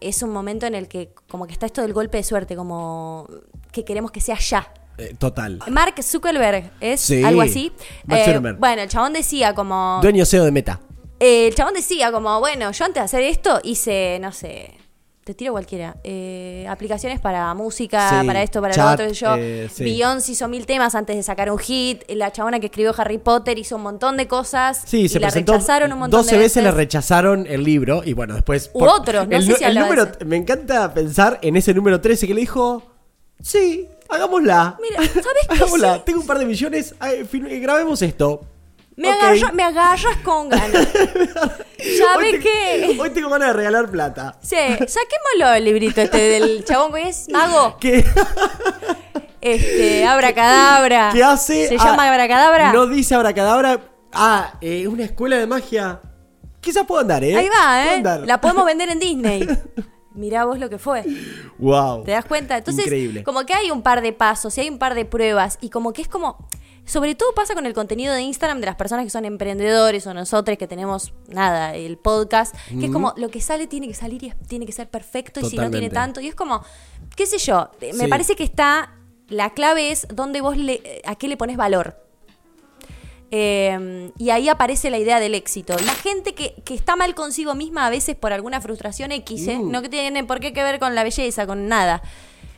es 0.00 0.22
un 0.22 0.30
momento 0.30 0.66
en 0.66 0.74
el 0.74 0.88
que 0.88 1.12
como 1.28 1.46
que 1.46 1.52
está 1.52 1.66
esto 1.66 1.82
del 1.82 1.92
golpe 1.92 2.16
de 2.16 2.24
suerte, 2.24 2.56
como 2.56 3.28
que 3.70 3.84
queremos 3.84 4.10
que 4.10 4.20
sea 4.20 4.38
ya. 4.38 4.72
Eh, 5.00 5.14
total. 5.18 5.58
Mark 5.70 5.94
Zuckerberg 6.02 6.70
es 6.80 7.00
Sí, 7.00 7.22
algo 7.24 7.40
así. 7.42 7.72
Mark 8.04 8.20
Eh, 8.20 8.24
Zuckerberg. 8.26 8.58
bueno, 8.58 8.82
el 8.82 8.88
chabón 8.88 9.12
decía 9.12 9.54
como. 9.54 9.98
Dueño 10.02 10.24
CEO 10.26 10.44
de 10.44 10.52
Meta. 10.52 10.80
eh, 11.18 11.48
el 11.48 11.54
chabón 11.54 11.74
decía 11.74 12.10
como, 12.12 12.38
bueno, 12.40 12.70
yo 12.70 12.84
antes 12.84 13.00
de 13.00 13.04
hacer 13.04 13.22
esto 13.22 13.60
hice, 13.64 14.18
no 14.20 14.32
sé. 14.32 14.74
Te 15.22 15.34
tiro 15.34 15.52
cualquiera. 15.52 15.96
eh, 16.02 16.66
aplicaciones 16.68 17.20
para 17.20 17.52
música, 17.54 18.20
Sí, 18.20 18.26
para 18.26 18.42
esto, 18.42 18.60
para 18.62 18.74
chat, 18.74 18.98
lo 18.98 19.04
otro. 19.06 19.12
Yo, 19.14 19.34
eh, 19.36 19.68
sí. 19.72 19.84
Beyoncé 19.84 20.32
hizo 20.32 20.48
mil 20.48 20.64
temas 20.66 20.94
antes 20.94 21.14
de 21.14 21.22
sacar 21.22 21.52
un 21.52 21.58
hit. 21.58 22.02
La 22.08 22.32
chabona 22.32 22.58
que 22.58 22.66
escribió 22.66 22.92
Harry 22.96 23.18
Potter 23.18 23.58
hizo 23.58 23.76
un 23.76 23.82
montón 23.82 24.16
de 24.16 24.26
cosas. 24.26 24.82
Sí, 24.86 25.02
y 25.02 25.08
se 25.08 25.20
la 25.20 25.26
presentó. 25.28 25.52
rechazaron 25.52 25.92
un 25.92 25.98
montón 26.00 26.20
12 26.22 26.32
de 26.32 26.38
veces 26.38 26.54
veces. 26.56 26.64
le 26.64 26.70
rechazaron 26.76 27.46
el 27.48 27.62
libro 27.62 28.02
y 28.04 28.14
bueno, 28.14 28.34
después. 28.34 28.70
U 28.72 28.82
otros, 28.84 29.28
no 29.28 29.36
el, 29.36 29.44
sé 29.44 29.56
si 29.56 29.64
número. 29.78 30.08
Me 30.26 30.36
encanta 30.36 30.92
pensar 30.94 31.38
en 31.42 31.54
ese 31.56 31.74
número 31.74 32.00
13 32.00 32.26
que 32.26 32.34
le 32.34 32.40
dijo: 32.40 32.89
Sí, 33.42 33.88
hagámosla. 34.08 34.76
Mira, 34.80 34.98
¿sabes 35.12 35.24
qué? 35.48 35.54
Hagámosla. 35.56 35.94
Sí. 35.96 36.02
Tengo 36.06 36.20
un 36.20 36.26
par 36.26 36.38
de 36.38 36.44
millones. 36.46 36.94
ay, 37.00 37.24
film- 37.24 37.46
eh, 37.48 37.58
grabemos 37.60 38.00
esto. 38.02 38.42
Me, 38.96 39.08
Ok. 39.10 39.16
agarra- 39.22 39.52
me 39.52 39.62
agarras 39.62 40.16
con 40.22 40.48
ganas. 40.50 40.88
Hoy 41.78 41.96
¿Sabes 41.98 42.32
te- 42.32 42.40
qué? 42.40 42.96
Hoy 43.00 43.10
tengo 43.10 43.30
ganas 43.30 43.48
de 43.48 43.52
regalar 43.54 43.90
plata. 43.90 44.36
Sí, 44.42 44.56
saquémoslo 44.56 45.54
el 45.54 45.64
librito 45.64 46.02
este 46.02 46.18
del 46.18 46.64
chabón 46.66 46.92
que 46.92 47.08
es 47.08 47.28
mago. 47.30 47.76
¿Qué, 47.80 48.04
Este, 49.40 50.04
abracadabra. 50.06 51.10
qué 51.14 51.24
hace? 51.24 51.68
¿Se 51.68 51.76
Ah, 51.78 51.84
llama 51.86 52.08
abracadabra? 52.10 52.72
No 52.74 52.86
dice 52.86 53.14
abracadabra. 53.14 53.80
Ah, 54.12 54.54
eh, 54.60 54.86
una 54.86 55.04
escuela 55.04 55.38
de 55.38 55.46
magia. 55.46 56.00
Quizás 56.60 56.84
puedo 56.84 57.00
andar, 57.00 57.24
¿eh? 57.24 57.34
Ahí 57.36 57.48
va, 57.48 57.80
Puedo 57.82 57.90
¿eh? 57.90 57.94
andar. 57.96 58.20
La 58.26 58.38
podemos 58.38 58.66
vender 58.66 58.90
en 58.90 58.98
Disney. 58.98 59.48
Mirá 60.12 60.44
vos 60.44 60.58
lo 60.58 60.68
que 60.68 60.78
fue. 60.78 61.04
Wow. 61.58 62.04
¿Te 62.04 62.12
das 62.12 62.24
cuenta? 62.24 62.56
Entonces, 62.56 62.86
Increíble. 62.86 63.22
como 63.22 63.44
que 63.44 63.54
hay 63.54 63.70
un 63.70 63.82
par 63.82 64.02
de 64.02 64.12
pasos 64.12 64.56
y 64.58 64.62
hay 64.62 64.68
un 64.68 64.78
par 64.78 64.94
de 64.94 65.04
pruebas 65.04 65.58
y 65.60 65.70
como 65.70 65.92
que 65.92 66.02
es 66.02 66.08
como... 66.08 66.48
Sobre 66.86 67.14
todo 67.14 67.32
pasa 67.34 67.54
con 67.54 67.66
el 67.66 67.74
contenido 67.74 68.12
de 68.14 68.22
Instagram 68.22 68.58
de 68.58 68.66
las 68.66 68.74
personas 68.74 69.04
que 69.04 69.10
son 69.10 69.24
emprendedores 69.24 70.06
o 70.08 70.14
nosotros 70.14 70.58
que 70.58 70.66
tenemos, 70.66 71.12
nada, 71.28 71.76
el 71.76 71.98
podcast, 71.98 72.56
que 72.68 72.86
es 72.86 72.90
como 72.90 73.14
lo 73.16 73.28
que 73.28 73.40
sale 73.40 73.68
tiene 73.68 73.86
que 73.86 73.94
salir 73.94 74.24
y 74.24 74.32
tiene 74.48 74.66
que 74.66 74.72
ser 74.72 74.88
perfecto 74.88 75.38
y 75.38 75.44
si 75.44 75.56
no 75.56 75.70
tiene 75.70 75.90
tanto. 75.90 76.20
Y 76.20 76.26
es 76.26 76.34
como, 76.34 76.64
qué 77.14 77.26
sé 77.26 77.38
yo, 77.38 77.70
me 77.96 78.08
parece 78.08 78.34
que 78.34 78.42
está... 78.42 78.96
La 79.28 79.50
clave 79.50 79.92
es 79.92 80.08
dónde 80.12 80.40
vos 80.40 80.56
le, 80.56 81.02
a 81.04 81.14
qué 81.14 81.28
le 81.28 81.36
pones 81.36 81.56
valor. 81.56 82.09
Eh, 83.32 84.10
y 84.18 84.30
ahí 84.30 84.48
aparece 84.48 84.90
la 84.90 84.98
idea 84.98 85.20
del 85.20 85.34
éxito. 85.34 85.76
La 85.86 85.94
gente 85.94 86.34
que, 86.34 86.54
que 86.64 86.74
está 86.74 86.96
mal 86.96 87.14
consigo 87.14 87.54
misma 87.54 87.86
a 87.86 87.90
veces 87.90 88.16
por 88.16 88.32
alguna 88.32 88.60
frustración 88.60 89.12
X, 89.12 89.46
¿eh? 89.46 89.58
Mm. 89.58 89.70
no 89.70 89.82
que 89.82 89.88
tiene 89.88 90.24
por 90.24 90.40
qué 90.40 90.52
que 90.52 90.62
ver 90.62 90.78
con 90.78 90.94
la 90.94 91.04
belleza, 91.04 91.46
con 91.46 91.68
nada. 91.68 92.02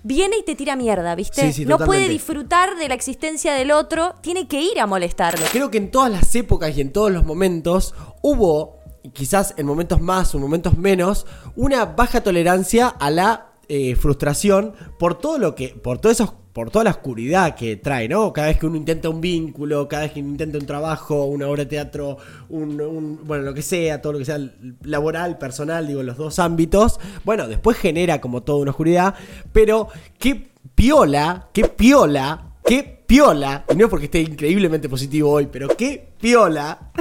Viene 0.04 0.38
y 0.38 0.42
te 0.42 0.56
tira 0.56 0.74
mierda, 0.74 1.14
¿viste? 1.14 1.42
Sí, 1.42 1.52
sí, 1.52 1.64
no 1.64 1.78
puede 1.78 2.08
disfrutar 2.08 2.76
de 2.76 2.88
la 2.88 2.94
existencia 2.94 3.54
del 3.54 3.70
otro, 3.70 4.16
tiene 4.20 4.48
que 4.48 4.60
ir 4.60 4.80
a 4.80 4.86
molestarlo. 4.86 5.46
Creo 5.52 5.70
que 5.70 5.78
en 5.78 5.92
todas 5.92 6.10
las 6.10 6.34
épocas 6.34 6.76
y 6.76 6.80
en 6.80 6.92
todos 6.92 7.12
los 7.12 7.24
momentos 7.24 7.94
hubo, 8.20 8.80
quizás 9.12 9.54
en 9.58 9.66
momentos 9.66 10.00
más 10.00 10.34
o 10.34 10.38
en 10.38 10.42
momentos 10.42 10.76
menos, 10.76 11.26
una 11.54 11.84
baja 11.84 12.22
tolerancia 12.22 12.88
a 12.88 13.10
la 13.10 13.52
eh, 13.68 13.94
frustración 13.94 14.74
por 14.98 15.20
todo 15.20 15.38
lo 15.38 15.54
que, 15.54 15.68
por 15.68 15.98
todo 15.98 16.10
eso, 16.10 16.41
por 16.52 16.70
toda 16.70 16.84
la 16.84 16.90
oscuridad 16.90 17.54
que 17.54 17.76
trae, 17.76 18.08
¿no? 18.08 18.32
Cada 18.32 18.48
vez 18.48 18.58
que 18.58 18.66
uno 18.66 18.76
intenta 18.76 19.08
un 19.08 19.20
vínculo, 19.20 19.88
cada 19.88 20.02
vez 20.02 20.12
que 20.12 20.20
uno 20.20 20.30
intenta 20.30 20.58
un 20.58 20.66
trabajo, 20.66 21.24
una 21.24 21.48
obra 21.48 21.64
de 21.64 21.70
teatro, 21.70 22.18
un, 22.50 22.80
un- 22.80 23.20
bueno, 23.24 23.42
lo 23.44 23.54
que 23.54 23.62
sea, 23.62 24.02
todo 24.02 24.12
lo 24.14 24.18
que 24.18 24.24
sea 24.26 24.38
laboral, 24.82 25.38
personal, 25.38 25.86
digo, 25.86 26.02
los 26.02 26.16
dos 26.18 26.38
ámbitos, 26.38 27.00
bueno, 27.24 27.48
después 27.48 27.76
genera 27.78 28.20
como 28.20 28.42
toda 28.42 28.58
una 28.60 28.70
oscuridad, 28.72 29.14
pero 29.52 29.88
qué 30.18 30.50
piola, 30.74 31.48
qué 31.52 31.64
piola 31.68 32.48
Qué 32.64 32.84
piola, 33.06 33.64
y 33.68 33.74
no 33.74 33.86
es 33.86 33.90
porque 33.90 34.04
esté 34.04 34.20
increíblemente 34.20 34.88
positivo 34.88 35.32
hoy, 35.32 35.48
pero 35.50 35.66
qué 35.76 36.12
piola. 36.20 36.92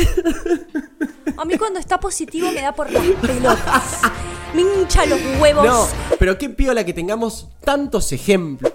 A 1.37 1.45
mí 1.45 1.55
cuando 1.55 1.79
está 1.79 1.99
positivo 1.99 2.51
me 2.51 2.61
da 2.61 2.73
por 2.73 2.91
las 2.91 3.03
pelotas. 3.21 4.01
Me 4.55 4.61
hincha 4.63 5.05
los 5.05 5.19
huevos. 5.39 5.63
No, 5.63 5.87
pero 6.17 6.35
qué 6.39 6.49
piola 6.49 6.83
que 6.83 6.93
tengamos 6.93 7.47
tantos 7.63 8.11
ejemplos. 8.11 8.73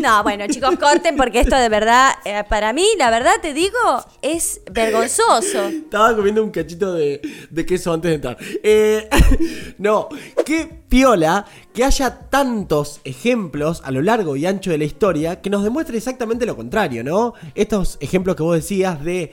No, 0.00 0.22
bueno, 0.22 0.46
chicos, 0.48 0.76
corten 0.78 1.16
porque 1.16 1.40
esto 1.40 1.56
de 1.56 1.68
verdad, 1.68 2.12
eh, 2.24 2.44
para 2.48 2.72
mí, 2.72 2.86
la 2.96 3.10
verdad 3.10 3.32
te 3.40 3.52
digo, 3.52 3.78
es 4.22 4.60
vergonzoso. 4.70 5.68
Estaba 5.68 6.14
comiendo 6.14 6.42
un 6.42 6.50
cachito 6.50 6.94
de, 6.94 7.20
queso 7.66 7.92
antes 7.92 8.10
de 8.10 8.14
entrar. 8.14 8.36
Eh, 8.62 9.08
no, 9.78 10.08
qué 10.44 10.66
piola 10.88 11.44
que 11.72 11.84
haya 11.84 12.28
tantos 12.28 13.00
ejemplos 13.04 13.82
a 13.84 13.90
lo 13.90 14.02
largo 14.02 14.36
y 14.36 14.46
ancho 14.46 14.70
de 14.70 14.78
la 14.78 14.84
historia 14.84 15.40
que 15.40 15.50
nos 15.50 15.62
demuestre 15.62 15.96
exactamente 15.96 16.46
lo 16.46 16.56
contrario, 16.56 17.04
¿no? 17.04 17.34
Estos 17.54 17.98
ejemplos 18.00 18.36
que 18.36 18.42
vos 18.42 18.56
decías 18.56 19.02
de 19.02 19.32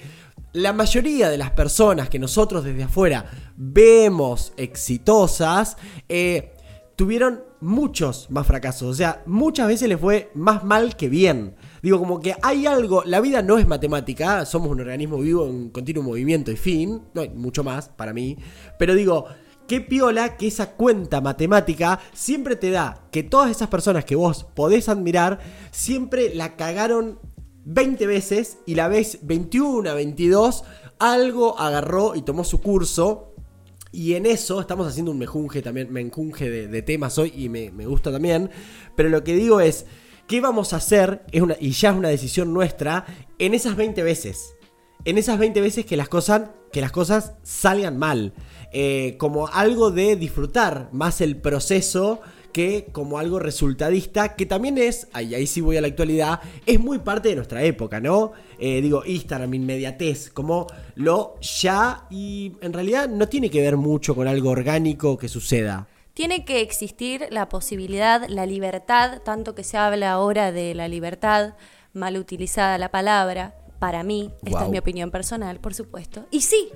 la 0.56 0.72
mayoría 0.72 1.30
de 1.30 1.38
las 1.38 1.52
personas 1.52 2.10
que 2.10 2.18
nosotros 2.18 2.64
desde 2.64 2.84
afuera 2.84 3.26
vemos 3.58 4.54
exitosas, 4.56 5.76
eh, 6.08 6.54
tuvieron 6.96 7.44
muchos 7.60 8.30
más 8.30 8.48
fracasos. 8.48 8.90
O 8.90 8.94
sea, 8.94 9.24
muchas 9.26 9.68
veces 9.68 9.90
les 9.90 10.00
fue 10.00 10.32
más 10.34 10.64
mal 10.64 10.96
que 10.96 11.10
bien. 11.10 11.56
Digo, 11.82 12.00
como 12.00 12.20
que 12.20 12.36
hay 12.42 12.66
algo, 12.66 13.04
la 13.06 13.22
vida 13.22 13.42
no 13.42 13.58
es 13.58 13.68
matemática, 13.68 14.46
somos 14.46 14.70
un 14.70 14.80
organismo 14.80 15.18
vivo 15.20 15.46
en 15.46 15.70
continuo 15.70 16.04
movimiento 16.04 16.52
y 16.52 16.56
fin, 16.56 17.04
no 17.14 17.22
hay 17.22 17.30
mucho 17.30 17.64
más 17.64 17.90
para 17.90 18.14
mí, 18.14 18.38
pero 18.80 18.96
digo, 18.96 19.26
qué 19.68 19.82
piola 19.82 20.38
que 20.38 20.48
esa 20.48 20.72
cuenta 20.72 21.22
matemática 21.22 22.00
siempre 22.14 22.56
te 22.56 22.72
da 22.72 23.04
que 23.12 23.24
todas 23.24 23.52
esas 23.52 23.68
personas 23.68 24.06
que 24.06 24.16
vos 24.16 24.46
podés 24.56 24.90
admirar, 24.90 25.40
siempre 25.72 26.34
la 26.34 26.56
cagaron 26.56 27.20
20 27.66 28.06
veces 28.08 28.60
y 28.66 28.76
la 28.76 28.88
vez 28.88 29.20
21, 29.24 29.94
22, 29.94 30.64
algo 31.00 31.60
agarró 31.60 32.16
y 32.16 32.22
tomó 32.22 32.44
su 32.44 32.62
curso 32.62 33.35
Y 33.96 34.16
en 34.16 34.26
eso 34.26 34.60
estamos 34.60 34.86
haciendo 34.88 35.12
un 35.12 35.18
mejunje 35.18 35.62
también, 35.62 35.90
menjunje 35.90 36.50
de, 36.50 36.68
de 36.68 36.82
temas 36.82 37.18
hoy 37.18 37.32
y 37.34 37.48
me, 37.48 37.72
me 37.72 37.86
gusta 37.86 38.12
también. 38.12 38.50
Pero 38.94 39.08
lo 39.08 39.24
que 39.24 39.34
digo 39.36 39.62
es, 39.62 39.86
¿qué 40.28 40.42
vamos 40.42 40.74
a 40.74 40.78
hacer? 40.78 41.24
Es 41.32 41.42
una, 41.42 41.56
y 41.62 41.72
ya 41.72 41.92
es 41.92 41.96
una 41.96 42.10
decisión 42.10 42.54
nuestra 42.54 43.06
en 43.40 43.54
esas 43.54 43.78
20 43.78 44.04
veces. 44.04 44.58
En 45.06 45.18
esas 45.18 45.40
20 45.40 45.62
veces 45.62 45.86
que 45.86 45.96
las 45.96 46.10
cosas, 46.10 46.50
que 46.74 46.82
las 46.82 46.92
cosas 46.92 47.36
salgan 47.44 47.98
mal. 47.98 48.34
Eh, 48.74 49.16
como 49.18 49.48
algo 49.48 49.92
de 49.92 50.18
disfrutar 50.18 50.90
más 50.92 51.22
el 51.22 51.38
proceso 51.38 52.20
que 52.56 52.88
como 52.94 53.20
algo 53.20 53.38
resultadista, 53.38 54.38
que 54.38 54.46
también 54.46 54.78
es, 54.78 55.10
ahí, 55.12 55.36
ahí 55.36 55.46
sí 55.46 55.60
voy 55.60 55.76
a 55.76 55.82
la 55.82 55.88
actualidad, 55.88 56.40
es 56.66 56.80
muy 56.80 57.00
parte 57.00 57.28
de 57.28 57.36
nuestra 57.36 57.62
época, 57.64 58.00
¿no? 58.00 58.32
Eh, 58.60 58.80
digo, 58.80 59.04
Instagram, 59.06 59.54
inmediatez, 59.56 60.30
como 60.30 60.66
lo 60.96 61.36
ya 61.42 62.06
y 62.10 62.54
en 62.62 62.72
realidad 62.72 63.10
no 63.10 63.28
tiene 63.28 63.50
que 63.50 63.60
ver 63.60 63.76
mucho 63.76 64.16
con 64.16 64.30
algo 64.30 64.52
orgánico 64.52 65.18
que 65.18 65.28
suceda. 65.28 65.90
Tiene 66.14 66.46
que 66.46 66.62
existir 66.62 67.28
la 67.30 67.50
posibilidad, 67.50 68.26
la 68.30 68.46
libertad, 68.46 69.22
tanto 69.26 69.54
que 69.54 69.66
se 69.66 69.76
habla 69.76 70.14
ahora 70.14 70.54
de 70.54 70.74
la 70.76 70.88
libertad, 70.88 71.56
mal 71.92 72.16
utilizada 72.16 72.78
la 72.78 72.90
palabra, 72.90 73.54
para 73.80 74.04
mí, 74.04 74.32
esta 74.46 74.64
es 74.64 74.70
mi 74.70 74.78
opinión 74.78 75.12
personal, 75.12 75.60
por 75.60 75.74
supuesto. 75.74 76.26
Y 76.32 76.40
sí, 76.40 76.70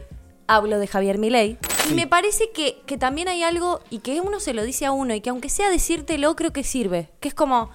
hablo 0.49 0.79
de 0.79 0.87
Javier 0.87 1.17
Milei. 1.17 1.57
Sí. 1.83 1.91
Y 1.91 1.93
me 1.95 2.07
parece 2.07 2.51
que, 2.51 2.81
que 2.85 2.97
también 2.97 3.27
hay 3.27 3.43
algo, 3.43 3.79
y 3.89 3.99
que 3.99 4.19
uno 4.19 4.39
se 4.39 4.53
lo 4.53 4.63
dice 4.63 4.85
a 4.85 4.91
uno, 4.91 5.13
y 5.13 5.21
que 5.21 5.29
aunque 5.29 5.49
sea 5.49 5.69
decírtelo, 5.69 6.35
creo 6.35 6.51
que 6.51 6.63
sirve. 6.63 7.09
Que 7.19 7.29
es 7.29 7.33
como, 7.33 7.69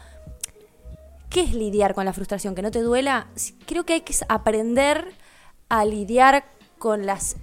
¿qué 1.31 1.43
es 1.43 1.55
lidiar 1.55 1.95
con 1.95 2.05
la 2.05 2.13
frustración? 2.13 2.55
Que 2.55 2.63
no 2.63 2.71
te 2.71 2.81
duela. 2.81 3.29
Creo 3.67 3.85
que 3.85 3.95
hay 3.95 4.01
que 4.03 4.15
aprender 4.29 5.13
a 5.69 5.85
lidiar 5.85 6.45
con 6.79 7.07
las 7.07 7.37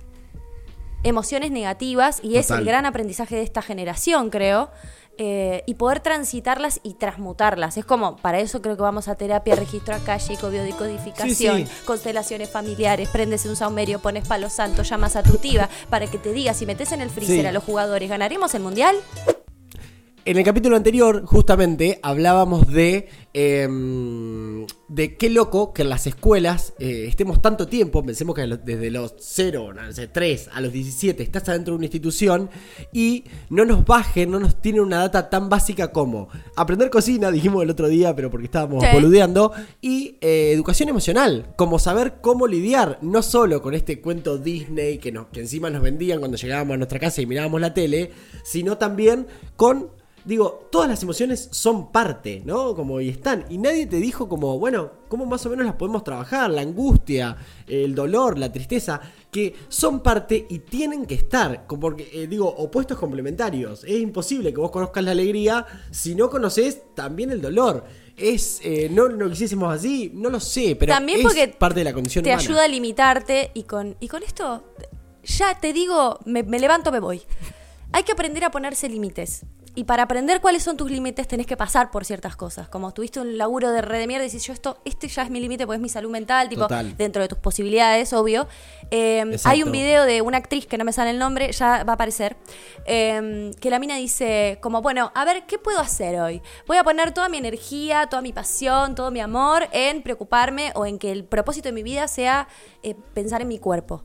emociones 1.04 1.52
negativas 1.52 2.20
y 2.24 2.38
es 2.38 2.52
el 2.52 2.64
gran 2.64 2.86
aprendizaje 2.86 3.36
de 3.36 3.42
esta 3.42 3.62
generación, 3.62 4.30
creo. 4.30 4.70
Eh, 5.18 5.64
y 5.68 5.76
poder 5.76 6.00
transitarlas 6.00 6.80
y 6.84 6.94
transmutarlas. 6.96 7.78
Es 7.78 7.86
como, 7.86 8.16
para 8.18 8.40
eso 8.40 8.62
creo 8.62 8.76
que 8.76 8.82
vamos 8.82 9.08
a 9.08 9.16
terapia, 9.16 9.56
registro 9.56 9.96
acálico, 9.96 10.50
biodicodificación, 10.50 11.58
Sí, 11.58 11.66
sí. 11.66 11.72
constelaciones 11.86 12.50
familiares, 12.50 13.10
prendes 13.10 13.46
un 13.46 13.56
saumerio, 13.56 14.00
pones 14.00 14.28
palo 14.28 14.50
santo, 14.50 14.84
llamas 14.84 15.16
a 15.16 15.24
tu 15.24 15.38
tía 15.38 15.70
para 15.90 16.08
que 16.08 16.18
te 16.18 16.34
diga 16.34 16.54
si 16.54 16.66
metes 16.66 16.92
en 16.92 17.02
el 17.02 17.10
freezer 17.10 17.42
Sí. 17.42 17.46
a 17.46 17.52
los 17.52 17.64
jugadores, 17.64 18.10
¿ganaremos 18.10 18.54
el 18.56 18.62
mundial? 18.64 18.96
En 20.24 20.38
el 20.38 20.44
capítulo 20.44 20.76
anterior, 20.76 21.24
justamente, 21.26 22.00
hablábamos 22.04 22.68
de. 22.72 23.08
em, 23.34 24.68
de 24.88 25.16
qué 25.16 25.30
loco 25.30 25.72
que 25.74 25.84
en 25.84 25.90
las 25.90 26.06
escuelas 26.06 26.74
eh, 26.78 27.06
estemos 27.08 27.42
tanto 27.42 27.66
tiempo. 27.68 28.04
Pensemos 28.04 28.36
que 28.36 28.46
desde 28.46 28.92
los 28.92 29.16
0, 29.20 29.74
no 29.74 29.92
sé, 29.94 30.08
3 30.10 30.50
a 30.54 30.60
los 30.62 30.74
17 30.74 31.24
estás 31.24 31.48
adentro 31.50 31.74
de 31.74 31.78
una 31.78 31.86
institución 31.86 32.50
y 32.92 33.24
no 33.50 33.64
nos 33.66 33.86
bajen, 33.86 34.30
no 34.30 34.40
nos 34.40 34.62
tienen 34.62 34.82
una 34.82 34.98
data 35.00 35.30
tan 35.30 35.48
básica 35.50 35.92
como 35.94 36.28
aprender 36.58 36.90
cocina, 36.90 37.32
dijimos 37.32 37.64
el 37.64 37.70
otro 37.70 37.88
día, 37.88 38.14
pero 38.16 38.30
porque 38.30 38.46
estábamos 38.46 38.84
Sí. 38.84 38.90
boludeando, 38.94 39.54
y 39.80 40.18
eh, 40.22 40.52
educación 40.54 40.90
emocional, 40.90 41.54
como 41.56 41.80
saber 41.80 42.16
cómo 42.22 42.46
lidiar, 42.46 43.00
no 43.02 43.24
solo 43.24 43.62
con 43.62 43.74
este 43.74 44.02
cuento 44.02 44.38
Disney 44.38 44.98
que, 44.98 45.14
nos, 45.14 45.28
que 45.28 45.40
encima 45.40 45.70
nos 45.70 45.82
vendían 45.82 46.20
cuando 46.20 46.36
llegábamos 46.38 46.74
a 46.74 46.78
nuestra 46.78 47.00
casa 47.00 47.22
y 47.22 47.26
mirábamos 47.26 47.62
la 47.62 47.74
tele, 47.74 48.12
sino 48.44 48.78
también 48.78 49.26
con 49.56 49.90
Digo, 50.24 50.68
todas 50.72 50.88
las 50.88 51.02
emociones 51.02 51.50
son 51.52 51.92
parte, 51.92 52.44
¿no? 52.46 52.76
Como 52.76 53.02
y 53.02 53.10
están. 53.10 53.46
Y 53.50 53.58
nadie 53.58 53.88
te 53.88 53.98
dijo 53.98 54.30
como, 54.30 54.60
bueno, 54.60 54.92
cómo 55.08 55.26
más 55.26 55.44
o 55.46 55.50
menos 55.50 55.66
las 55.66 55.76
podemos 55.76 56.04
trabajar. 56.04 56.52
La 56.52 56.62
angustia, 56.62 57.38
el 57.68 57.96
dolor, 57.96 58.38
la 58.38 58.52
tristeza, 58.52 59.02
que 59.32 59.56
son 59.68 60.02
parte 60.02 60.46
y 60.50 60.60
tienen 60.60 61.06
que 61.06 61.16
estar. 61.16 61.66
como 61.66 61.82
Porque, 61.82 62.10
eh, 62.14 62.28
digo, 62.28 62.48
opuestos 62.48 63.00
complementarios. 63.00 63.84
Es 63.84 64.00
imposible 64.00 64.54
que 64.54 64.60
vos 64.60 64.70
conozcas 64.70 65.04
la 65.04 65.12
alegría 65.12 65.66
si 65.90 66.14
no 66.14 66.30
conoces 66.30 66.94
también 66.94 67.32
el 67.32 67.42
dolor. 67.42 67.84
Es, 68.16 68.60
eh, 68.64 68.90
no 68.92 69.08
lo 69.08 69.30
quisiésemos 69.30 69.74
así, 69.74 70.12
no 70.14 70.30
lo 70.30 70.40
sé, 70.40 70.76
pero 70.76 70.94
También 70.94 71.20
es 71.20 71.24
porque 71.24 71.48
parte 71.48 71.80
de 71.80 71.86
la 71.86 71.94
condición 71.94 72.24
te 72.24 72.30
humana. 72.30 72.42
ayuda 72.44 72.64
a 72.66 72.68
limitarte 72.68 73.50
y 73.56 73.64
con, 73.64 73.96
y 74.00 74.08
con 74.08 74.22
esto, 74.22 74.64
ya 75.24 75.60
te 75.60 75.74
digo, 75.74 76.20
me, 76.26 76.44
me 76.44 76.60
levanto, 76.60 76.92
me 76.92 77.00
voy. 77.00 77.22
Hay 77.94 78.04
que 78.04 78.12
aprender 78.12 78.44
a 78.44 78.52
ponerse 78.52 78.88
límites. 78.88 79.44
Y 79.74 79.86
para 79.86 80.04
aprender 80.04 80.42
cuáles 80.42 80.64
son 80.64 80.76
tus 80.76 80.92
límites 80.92 81.28
tenés 81.28 81.48
que 81.48 81.56
pasar 81.56 81.92
por 81.92 82.04
ciertas 82.04 82.36
cosas. 82.36 82.68
Como 82.68 82.94
tuviste 82.94 83.22
un 83.22 83.38
laburo 83.38 83.72
de 83.72 83.82
red 83.82 84.00
de 84.00 84.08
mierda 84.08 84.26
y 84.26 84.28
decís, 84.28 84.46
yo 84.46 84.52
esto, 84.52 84.80
este 84.84 85.08
ya 85.08 85.24
es 85.24 85.30
mi 85.30 85.40
límite 85.40 85.66
porque 85.66 85.78
es 85.78 85.82
mi 85.82 85.88
salud 85.88 86.12
mental, 86.12 86.50
tipo, 86.50 86.64
Total. 86.64 86.98
dentro 86.98 87.22
de 87.22 87.30
tus 87.30 87.38
posibilidades, 87.38 88.12
obvio. 88.12 88.48
Eh, 88.90 89.20
Exacto. 89.20 89.50
hay 89.50 89.64
un 89.64 89.72
video 89.72 90.04
de 90.04 90.22
una 90.22 90.38
actriz 90.38 90.66
que 90.66 90.78
no 90.78 90.84
me 90.84 90.92
sale 90.92 91.12
el 91.12 91.20
nombre, 91.20 91.52
ya 91.54 91.86
va 91.86 91.94
a 91.94 91.96
aparecer, 91.96 92.36
eh, 92.86 93.52
que 93.62 93.70
la 93.70 93.80
mina 93.80 93.96
dice, 93.96 94.60
como, 94.62 94.82
bueno, 94.82 95.12
a 95.16 95.24
ver, 95.24 95.46
¿qué 95.46 95.58
puedo 95.58 95.80
hacer 95.80 96.20
hoy? 96.20 96.42
Voy 96.68 96.78
a 96.78 96.84
poner 96.84 97.14
toda 97.14 97.30
mi 97.30 97.38
energía, 97.38 98.08
toda 98.08 98.22
mi 98.22 98.34
pasión, 98.34 98.96
todo 98.96 99.10
mi 99.10 99.22
amor 99.22 99.70
en 99.72 100.02
preocuparme 100.02 100.74
o 100.76 100.86
en 100.86 101.00
que 101.00 101.12
el 101.12 101.24
propósito 101.24 101.70
de 101.70 101.74
mi 101.74 101.84
vida 101.84 102.10
sea 102.10 102.50
eh, 102.84 102.96
pensar 103.14 103.42
en 103.42 103.48
mi 103.48 103.60
cuerpo. 103.60 104.04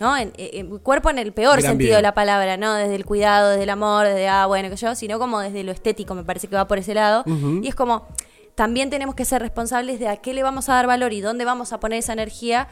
¿No? 0.00 0.16
En, 0.16 0.32
en- 0.36 0.72
en 0.72 0.78
cuerpo 0.78 1.10
en 1.10 1.18
el 1.18 1.32
peor 1.32 1.58
Gran 1.60 1.72
sentido 1.72 1.96
de 1.96 2.02
la 2.02 2.14
palabra, 2.14 2.56
¿no? 2.56 2.74
Desde 2.74 2.94
el 2.94 3.04
cuidado, 3.04 3.50
desde 3.50 3.64
el 3.64 3.70
amor, 3.70 4.06
desde, 4.06 4.28
ah, 4.28 4.46
bueno, 4.46 4.68
que 4.70 4.76
yo, 4.76 4.94
sino 4.94 5.18
como 5.18 5.40
desde 5.40 5.62
lo 5.64 5.72
estético, 5.72 6.14
me 6.14 6.24
parece 6.24 6.48
que 6.48 6.54
va 6.56 6.66
por 6.68 6.78
ese 6.78 6.94
lado. 6.94 7.24
Y 7.64 7.68
es 7.68 7.74
como, 7.74 8.06
también 8.54 8.90
tenemos 8.90 9.14
que 9.14 9.24
ser 9.24 9.40
responsables 9.42 9.98
de 10.00 10.08
a 10.08 10.16
qué 10.18 10.34
le 10.34 10.42
vamos 10.42 10.68
a 10.68 10.74
dar 10.74 10.86
valor 10.86 11.12
y 11.12 11.20
dónde 11.20 11.44
vamos 11.44 11.72
a 11.72 11.80
poner 11.80 11.98
esa 12.00 12.12
energía, 12.12 12.68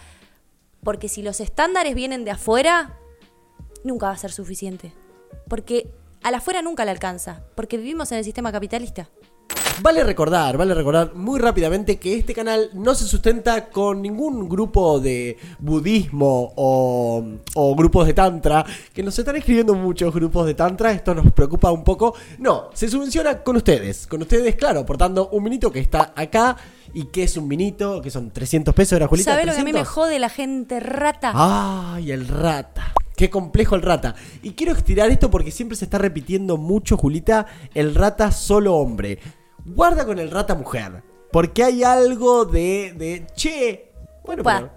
porque 0.83 1.09
si 1.09 1.23
los 1.23 1.41
estándares 1.41 1.95
vienen 1.95 2.25
de 2.25 2.31
afuera, 2.33 2.97
nunca 3.85 4.07
va 4.07 4.13
a 4.13 4.17
ser 4.19 4.33
suficiente. 4.33 4.93
Porque 5.49 5.91
a 6.23 6.31
la 6.31 6.39
afuera 6.39 6.63
nunca 6.63 6.85
le 6.85 6.91
alcanza, 6.91 7.43
porque 7.55 7.77
vivimos 7.77 8.11
en 8.13 8.19
el 8.19 8.25
sistema 8.25 8.51
capitalista. 8.53 9.09
Vale 9.83 10.03
recordar, 10.03 10.57
vale 10.57 10.73
recordar 10.73 11.15
muy 11.15 11.39
rápidamente 11.39 11.99
que 11.99 12.19
este 12.19 12.33
canal 12.33 12.71
no 12.73 12.95
se 12.95 13.05
sustenta 13.05 13.67
con 13.69 14.01
ningún 14.01 14.49
grupo 14.49 14.99
de 15.01 15.37
budismo 15.59 16.53
o, 16.57 17.23
o 17.55 17.77
grupos 17.77 18.07
de 18.07 18.15
tantra, 18.15 18.65
que 18.95 19.03
nos 19.03 19.19
están 19.19 19.37
escribiendo 19.37 19.75
muchos 19.75 20.15
grupos 20.15 20.47
de 20.47 20.55
tantra, 20.55 20.93
esto 20.93 21.15
nos 21.15 21.31
preocupa 21.31 21.71
un 21.71 21.85
poco. 21.85 22.15
No, 22.39 22.71
se 22.73 22.89
subvenciona 22.89 23.43
con 23.43 23.57
ustedes, 23.57 24.07
con 24.07 24.23
ustedes, 24.23 24.57
claro, 24.57 24.81
aportando 24.81 25.29
un 25.29 25.45
minito 25.45 25.71
que 25.71 25.81
está 25.81 26.15
acá 26.17 26.57
y 26.95 27.05
que 27.05 27.25
es 27.25 27.37
un 27.37 27.47
minito, 27.47 28.01
que 28.01 28.11
son 28.11 28.31
300 28.31 28.75
pesos, 28.75 28.97
¿era 28.97 29.07
Julita? 29.09 29.33
¿Sabes 29.33 29.45
lo 29.47 29.53
que 29.53 29.61
a 29.61 29.65
mí 29.65 29.73
me 29.75 29.83
¿300? 29.83 29.85
jode 29.85 30.19
la 30.19 30.31
gente 30.31 30.81
rata? 30.81 31.33
Ay, 31.35 32.13
el 32.13 32.27
rata. 32.27 32.95
Qué 33.17 33.31
complejo 33.31 33.75
el 33.77 33.83
rata. 33.83 34.15
Y 34.43 34.53
quiero 34.53 34.73
estirar 34.73 35.11
esto 35.11 35.31
porque 35.31 35.51
siempre 35.51 35.77
se 35.77 35.87
está 35.87 35.99
repitiendo 35.99 36.57
mucho, 36.59 36.97
Julita, 36.99 37.47
el 37.75 37.95
rata 37.95 38.31
solo 38.31 38.75
hombre. 38.77 39.19
Guarda 39.65 40.05
con 40.05 40.19
el 40.19 40.31
rata 40.31 40.55
mujer. 40.55 41.03
Porque 41.33 41.65
hay 41.65 41.83
algo 41.83 42.45
de. 42.45 42.95
de 42.97 43.27
che. 43.35 43.91
Bueno, 44.25 44.43
pero- 44.45 44.71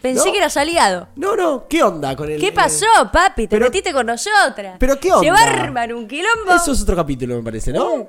Pensé 0.00 0.26
¿no? 0.26 0.32
que 0.32 0.38
eras 0.38 0.56
aliado. 0.56 1.08
No, 1.14 1.36
no, 1.36 1.68
¿qué 1.68 1.80
onda 1.82 2.16
con 2.16 2.28
el. 2.28 2.40
¿Qué 2.40 2.48
el- 2.48 2.54
pasó, 2.54 2.86
papi? 3.12 3.42
Te 3.42 3.48
pero- 3.56 3.66
metiste 3.66 3.92
con 3.92 4.06
nosotras. 4.06 4.76
pero 4.80 4.98
¿qué 4.98 5.12
onda? 5.12 5.22
Llevar 5.22 5.48
armar 5.60 5.94
un 5.94 6.08
quilombo. 6.08 6.52
Eso 6.56 6.72
es 6.72 6.82
otro 6.82 6.96
capítulo, 6.96 7.36
me 7.36 7.42
parece, 7.44 7.72
¿no? 7.72 8.06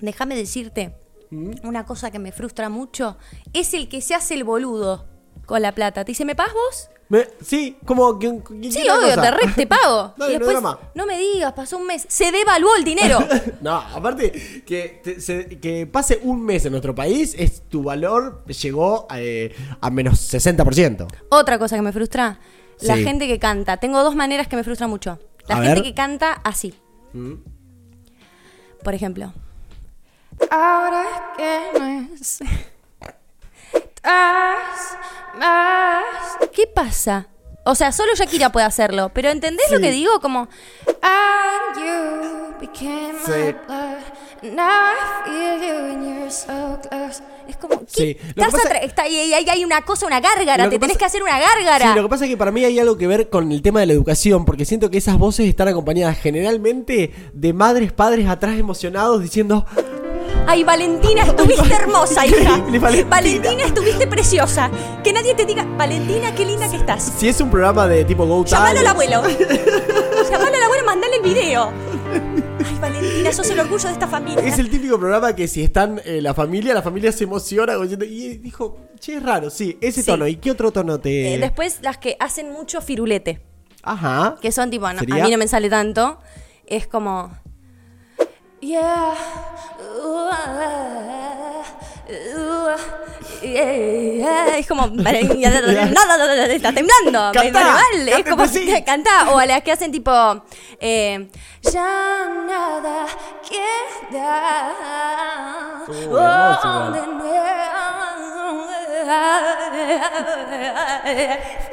Déjame 0.00 0.36
decirte, 0.36 0.94
¿Mm? 1.30 1.52
una 1.66 1.86
cosa 1.86 2.10
que 2.10 2.18
me 2.18 2.30
frustra 2.32 2.68
mucho 2.68 3.16
es 3.54 3.72
el 3.72 3.88
que 3.88 4.02
se 4.02 4.14
hace 4.14 4.34
el 4.34 4.44
boludo 4.44 5.06
con 5.46 5.62
la 5.62 5.72
plata. 5.72 6.04
Te 6.04 6.10
dice, 6.10 6.24
¿me 6.26 6.34
pagas 6.34 6.52
vos? 6.52 6.90
Me- 7.08 7.28
sí, 7.40 7.76
como 7.84 8.18
que. 8.18 8.40
que- 8.60 8.72
Sí, 8.72 8.80
obvio, 8.88 9.10
cosa. 9.14 9.22
te, 9.22 9.30
re- 9.30 9.52
te 9.54 9.66
pago. 9.66 10.12
Dale, 10.16 10.16
y 10.16 10.18
no 10.18 10.24
hay 10.24 10.32
después, 10.38 10.50
drama. 10.60 10.78
no 10.94 11.06
me 11.06 11.16
digas, 11.18 11.52
pasó 11.52 11.78
un 11.78 11.86
mes. 11.86 12.04
Se 12.08 12.32
devaluó 12.32 12.74
el 12.76 12.84
dinero. 12.84 13.18
No, 13.60 13.74
aparte, 13.76 14.62
que, 14.66 15.00
te- 15.04 15.20
se- 15.20 15.46
que 15.60 15.86
pase 15.86 16.18
un 16.22 16.42
mes 16.44 16.64
en 16.66 16.72
nuestro 16.72 16.94
país, 16.94 17.34
es 17.38 17.62
tu 17.68 17.82
valor 17.84 18.44
llegó 18.46 19.06
eh, 19.14 19.54
a 19.80 19.90
menos 19.90 20.32
60%. 20.34 21.06
Otra 21.30 21.58
cosa 21.58 21.76
que 21.76 21.82
me 21.82 21.92
frustra, 21.92 22.38
la 22.80 22.96
gente 22.96 23.26
que 23.28 23.38
canta. 23.38 23.76
Tengo 23.76 24.02
dos 24.02 24.14
maneras 24.16 24.48
que 24.48 24.56
me 24.56 24.64
frustran 24.64 24.90
mucho. 24.90 25.18
La 25.48 25.56
A 25.58 25.62
gente 25.62 25.74
ver. 25.76 25.82
que 25.84 25.94
canta 25.94 26.32
así. 26.44 26.74
¿Mm? 27.12 27.34
Por 28.82 28.94
ejemplo. 28.94 29.32
Ahora 30.50 31.04
que 31.36 31.78
no 31.78 31.86
es- 32.14 32.38
más- 35.38 36.48
¿Qué 36.52 36.66
pasa? 36.66 37.28
O 37.64 37.74
sea, 37.74 37.90
solo 37.92 38.14
Shakira 38.14 38.50
puede 38.52 38.64
hacerlo, 38.66 39.10
pero 39.12 39.28
¿entendés 39.30 39.70
lo 39.72 39.80
que 39.80 39.90
digo? 39.90 40.20
Como. 40.20 40.48
Es 47.48 47.56
como 47.56 47.80
¿qué? 47.80 47.86
Sí, 47.86 48.14
lo 48.34 48.34
que 48.34 48.40
Estás 48.48 48.62
pasa- 48.62 48.78
está 48.78 49.02
ahí, 49.02 49.16
ahí- 49.16 49.32
ahí 49.34 49.48
hay 49.48 49.64
una 49.64 49.82
cosa, 49.82 50.06
una 50.06 50.20
gárgara, 50.20 50.64
te 50.64 50.70
que 50.70 50.78
tenés 50.78 50.96
pasa- 50.96 50.98
que 50.98 51.04
hacer 51.04 51.22
una 51.22 51.38
gárgara. 51.38 51.88
Sí, 51.90 51.96
lo 51.96 52.02
que 52.02 52.08
pasa 52.08 52.24
es 52.24 52.30
que 52.30 52.36
para 52.36 52.50
mí 52.50 52.64
hay 52.64 52.78
algo 52.80 52.96
que 52.96 53.06
ver 53.06 53.30
con 53.30 53.52
el 53.52 53.62
tema 53.62 53.80
de 53.80 53.86
la 53.86 53.92
educación, 53.92 54.44
porque 54.44 54.64
siento 54.64 54.90
que 54.90 54.98
esas 54.98 55.16
voces 55.18 55.46
están 55.48 55.68
acompañadas 55.68 56.18
generalmente 56.18 57.12
de 57.32 57.52
madres, 57.52 57.92
padres 57.92 58.28
atrás 58.28 58.58
emocionados 58.58 59.22
diciendo, 59.22 59.64
Ay, 60.48 60.62
Valentina, 60.64 61.22
estuviste 61.22 61.74
hermosa, 61.74 62.24
hija. 62.26 62.56
Valentina. 62.58 63.08
Valentina, 63.08 63.64
estuviste 63.64 64.06
preciosa. 64.06 64.70
Que 65.02 65.12
nadie 65.12 65.34
te 65.34 65.44
diga, 65.44 65.64
Valentina, 65.76 66.34
qué 66.34 66.44
linda 66.44 66.70
que 66.70 66.76
estás. 66.76 67.02
si 67.18 67.28
es 67.28 67.40
un 67.40 67.50
programa 67.50 67.86
de 67.88 68.04
tipo 68.04 68.24
Go 68.26 68.44
Llámalo 68.44 68.78
al 68.78 68.84
Talent, 68.84 68.88
abuelo. 68.88 69.22
video. 71.22 71.72
Ay, 72.64 72.78
Valentina, 72.80 73.32
sos 73.32 73.50
el 73.50 73.58
orgullo 73.60 73.84
de 73.88 73.92
esta 73.92 74.06
familia. 74.06 74.40
Es 74.44 74.58
el 74.58 74.70
típico 74.70 74.98
programa 74.98 75.34
que 75.34 75.48
si 75.48 75.62
están 75.64 76.00
eh, 76.04 76.20
la 76.22 76.34
familia, 76.34 76.72
la 76.74 76.82
familia 76.82 77.10
se 77.10 77.24
emociona 77.24 77.74
diciendo- 77.76 78.04
y 78.04 78.36
dijo, 78.38 78.78
che, 79.00 79.16
es 79.16 79.22
raro, 79.22 79.50
sí, 79.50 79.76
ese 79.80 80.02
Sí. 80.02 80.06
tono. 80.06 80.26
¿Y 80.28 80.36
qué 80.36 80.50
otro 80.52 80.70
tono 80.70 81.00
te...? 81.00 81.34
Eh, 81.34 81.38
después 81.38 81.78
las 81.82 81.98
que 81.98 82.16
hacen 82.20 82.52
mucho 82.52 82.80
firulete, 82.80 83.40
Ajá. 83.82 84.36
que 84.40 84.52
son 84.52 84.70
tipo, 84.70 84.90
no, 84.92 85.00
a 85.00 85.02
mí 85.24 85.30
no 85.30 85.38
me 85.38 85.48
sale 85.48 85.68
tanto, 85.68 86.18
es 86.66 86.86
como... 86.86 87.32
Yeah. 88.60 89.14
uh, 89.78 90.30
uh, 92.08 92.76
yeah. 93.42 94.56
Es 94.56 94.66
como 94.66 94.86
está 94.86 96.72
temblando, 96.72 97.32
me 97.34 97.52
Cantá, 97.52 97.82
vale. 97.92 98.20
Es 98.20 98.24
como 98.28 98.42
así. 98.44 98.64
que 98.64 98.82
cantá. 98.82 99.30
O 99.30 99.38
a 99.38 99.46
las 99.46 99.62
que 99.62 99.72
hacen 99.72 99.92
tipo 99.92 100.10
eh, 100.80 101.28
ya 101.62 102.28
nada 102.46 103.06
queda. 103.48 104.72
Oh, 105.88 106.90
de 106.92 107.06
nuevo. 107.06 108.05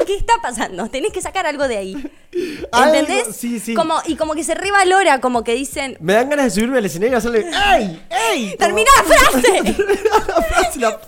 ¿Qué 0.06 0.16
está 0.16 0.34
pasando? 0.42 0.88
Tenés 0.90 1.12
que 1.12 1.22
sacar 1.22 1.46
algo 1.46 1.68
de 1.68 1.78
ahí. 1.78 2.12
Algo, 2.72 2.96
¿Entendés? 2.96 3.36
sí, 3.36 3.60
sí. 3.60 3.76
Como, 3.76 3.94
y 4.08 4.16
como 4.16 4.34
que 4.34 4.44
se 4.44 4.56
revalora, 4.56 5.22
como 5.22 5.44
que 5.44 5.54
dicen, 5.54 5.98
Me 6.00 6.14
dan 6.14 6.30
ganas 6.30 6.46
de 6.46 6.52
subirme 6.52 6.80
al 6.80 6.86
escenario 6.86 7.14
y 7.14 7.18
hacerle 7.18 7.46
¡Ey! 7.76 8.02
¡Ey! 8.32 8.56
¡termina 8.58 8.90
la 8.98 9.04
frase! 9.04 9.64
la 9.64 10.42
frase, 10.42 10.80
la- 10.80 11.00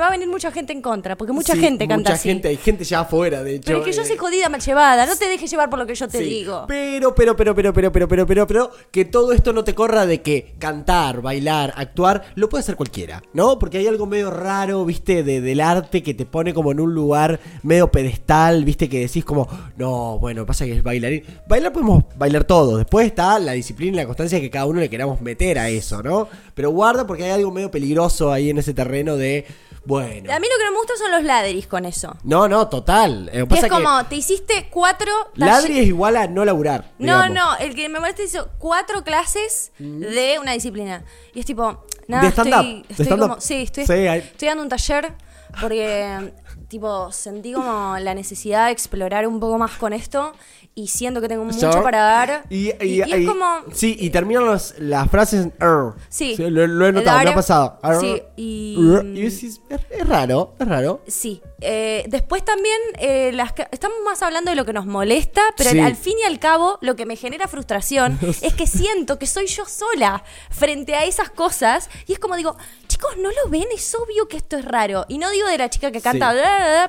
va 0.00 0.08
a 0.08 0.10
venir 0.10 0.28
mucha 0.28 0.50
gente 0.50 0.72
en 0.72 0.82
contra, 0.82 1.16
porque 1.16 1.32
mucha 1.32 1.54
Sí, 1.54 1.60
gente 1.60 1.86
canta 1.86 2.10
Mucha 2.10 2.12
así. 2.14 2.28
gente, 2.28 2.48
hay 2.48 2.56
gente 2.56 2.84
ya 2.84 3.00
afuera, 3.00 3.42
de 3.42 3.56
hecho. 3.56 3.66
Pero 3.66 3.78
es 3.80 3.84
que 3.84 3.92
yo 3.92 4.02
eh, 4.02 4.06
soy 4.06 4.16
jodida 4.16 4.48
mal 4.48 4.60
llevada, 4.60 5.06
no 5.06 5.16
te 5.16 5.28
dejes 5.28 5.50
llevar 5.50 5.70
por 5.70 5.78
lo 5.78 5.86
que 5.86 5.94
yo 5.94 6.08
te 6.08 6.18
Sí, 6.18 6.24
digo. 6.24 6.64
Pero, 6.66 7.14
pero, 7.14 7.36
pero, 7.36 7.54
pero, 7.54 7.72
pero, 7.72 7.92
pero, 7.92 8.08
pero, 8.08 8.26
pero, 8.26 8.46
pero, 8.46 8.70
que 8.90 9.04
todo 9.04 9.32
esto 9.32 9.52
no 9.52 9.62
te 9.64 9.74
corra 9.74 10.06
de 10.06 10.22
que 10.22 10.54
cantar, 10.58 11.20
bailar, 11.22 11.72
actuar, 11.76 12.24
lo 12.34 12.48
puede 12.48 12.62
hacer 12.62 12.76
cualquiera, 12.76 13.22
¿no? 13.32 13.58
Porque 13.58 13.78
hay 13.78 13.86
algo 13.86 14.06
medio 14.06 14.30
raro, 14.30 14.84
viste, 14.84 15.22
de, 15.22 15.40
del 15.40 15.60
arte 15.60 16.02
que 16.02 16.14
te 16.14 16.24
pone 16.26 16.54
como 16.54 16.72
en 16.72 16.80
un 16.80 16.94
lugar 16.94 17.38
medio 17.62 17.90
pedestal, 17.90 18.64
viste, 18.64 18.88
que 18.88 19.00
decís 19.00 19.24
como, 19.24 19.48
no, 19.76 20.18
bueno, 20.18 20.46
pasa 20.46 20.64
que 20.64 20.72
es 20.76 20.82
bailarín. 20.82 21.22
Bailar 21.46 21.72
podemos 21.72 22.04
bailar 22.16 22.44
todo, 22.44 22.78
después 22.78 23.06
está 23.06 23.38
la 23.38 23.52
disciplina 23.52 23.92
y 23.94 23.96
la 23.96 24.06
constancia 24.06 24.40
que 24.40 24.50
cada 24.50 24.66
uno 24.66 24.80
le 24.80 24.88
queramos 24.88 25.20
meter 25.20 25.58
a 25.58 25.68
eso, 25.68 26.02
¿no? 26.02 26.28
Pero 26.54 26.70
guarda 26.70 27.06
porque 27.06 27.24
hay 27.24 27.30
algo 27.30 27.50
medio 27.50 27.70
peligroso 27.70 28.32
ahí 28.32 28.50
en 28.50 28.58
ese 28.58 28.74
terreno 28.74 29.16
de, 29.16 29.46
bueno. 29.84 30.32
A 30.32 30.38
mí 30.38 30.46
lo 30.52 30.58
que 30.58 30.64
no 30.66 30.72
me 30.72 30.76
gusta 30.78 30.92
son 30.98 31.10
los 31.10 31.22
ladris 31.24 31.66
con 31.66 31.84
eso. 31.84 32.16
No, 32.22 32.48
no, 32.48 32.68
total. 32.68 33.30
Eh, 33.32 33.46
Que 33.48 33.58
es 33.60 33.66
como, 33.66 34.04
te 34.06 34.16
hiciste 34.16 34.68
cuatro... 34.70 35.10
Ladri 35.34 35.78
es 35.78 35.86
igual 35.86 36.16
a 36.16 36.26
no 36.26 36.44
laburar. 36.44 36.92
No, 36.98 37.22
digamos. 37.22 37.34
no, 37.34 37.56
el 37.58 37.74
que 37.74 37.88
me 37.88 37.98
molesta 38.00 38.22
es 38.22 38.34
eso, 38.34 38.50
cuatro 38.58 39.02
clases 39.04 39.72
de 39.78 40.38
una 40.40 40.52
disciplina. 40.52 41.04
Y 41.34 41.40
es 41.40 41.46
tipo, 41.46 41.84
nada, 42.08 42.22
De 42.22 42.28
estoy, 42.28 42.84
estoy 42.88 43.18
como, 43.18 43.40
sí, 43.40 43.62
estoy, 43.62 43.86
Sí, 43.86 43.92
hay- 43.92 44.20
estoy 44.20 44.48
dando 44.48 44.62
un 44.62 44.68
taller 44.68 45.12
porque, 45.60 46.32
tipo, 46.70 47.10
sentí 47.10 47.52
como 47.52 47.96
la 47.98 48.14
necesidad 48.14 48.66
de 48.66 48.72
explorar 48.72 49.26
un 49.26 49.40
poco 49.40 49.58
más 49.58 49.72
con 49.72 49.92
esto 49.92 50.32
y 50.74 50.86
siento 50.86 51.20
que 51.20 51.26
tengo 51.28 51.44
mucho 51.44 51.68
para 51.82 51.98
dar. 52.00 52.44
Y, 52.48 52.70
y- 52.82 53.02
y 53.04 53.12
es 53.12 53.26
como, 53.28 53.44
Sí, 53.74 53.96
y 53.98 54.10
terminan 54.10 54.46
los- 54.46 54.74
las 54.78 55.10
frases 55.10 55.46
en 55.46 55.52
er. 55.60 55.94
Sí. 56.08 56.36
lo, 56.38 56.66
lo 56.68 56.86
he 56.86 56.92
notado, 56.92 57.16
me 57.18 57.22
are- 57.22 57.30
ha 57.32 57.34
pasado. 57.34 57.78
Er, 57.82 57.96
sí, 58.00 58.22
y- 58.36 58.76
er, 58.94 59.04
es, 59.26 59.42
es 59.42 60.08
raro, 60.08 60.54
es 60.60 60.68
raro. 60.68 61.02
Sí. 61.08 61.42
Eh, 61.60 62.04
después 62.08 62.44
también, 62.44 62.78
eh, 63.00 63.32
las 63.34 63.52
estamos 63.72 63.98
más 64.04 64.22
hablando 64.22 64.50
de 64.50 64.56
lo 64.56 64.64
que 64.64 64.72
nos 64.72 64.86
molesta, 64.86 65.42
pero 65.56 65.70
Sí. 65.70 65.80
al 65.80 65.96
fin 65.96 66.14
y 66.22 66.26
al 66.26 66.38
cabo, 66.38 66.78
lo 66.82 66.94
que 66.94 67.04
me 67.04 67.16
genera 67.16 67.48
frustración 67.48 68.16
es 68.42 68.54
que 68.54 68.66
siento 68.68 69.18
que 69.18 69.26
soy 69.26 69.46
yo 69.48 69.64
sola 69.66 70.22
frente 70.50 70.94
a 70.94 71.04
esas 71.04 71.30
cosas. 71.30 71.90
Y 72.06 72.12
es 72.12 72.18
como 72.20 72.36
digo, 72.36 72.56
chicos, 72.86 73.16
¿no 73.18 73.28
lo 73.30 73.50
ven? 73.50 73.66
Es 73.74 73.92
obvio 73.94 74.28
que 74.28 74.36
esto 74.36 74.56
es 74.56 74.64
raro. 74.64 75.04
Y 75.08 75.18
no 75.18 75.30
digo 75.30 75.48
de 75.48 75.58
la 75.58 75.68
chica 75.68 75.90
que 75.90 76.00
canta, 76.00 76.30
Sí. 76.32 76.36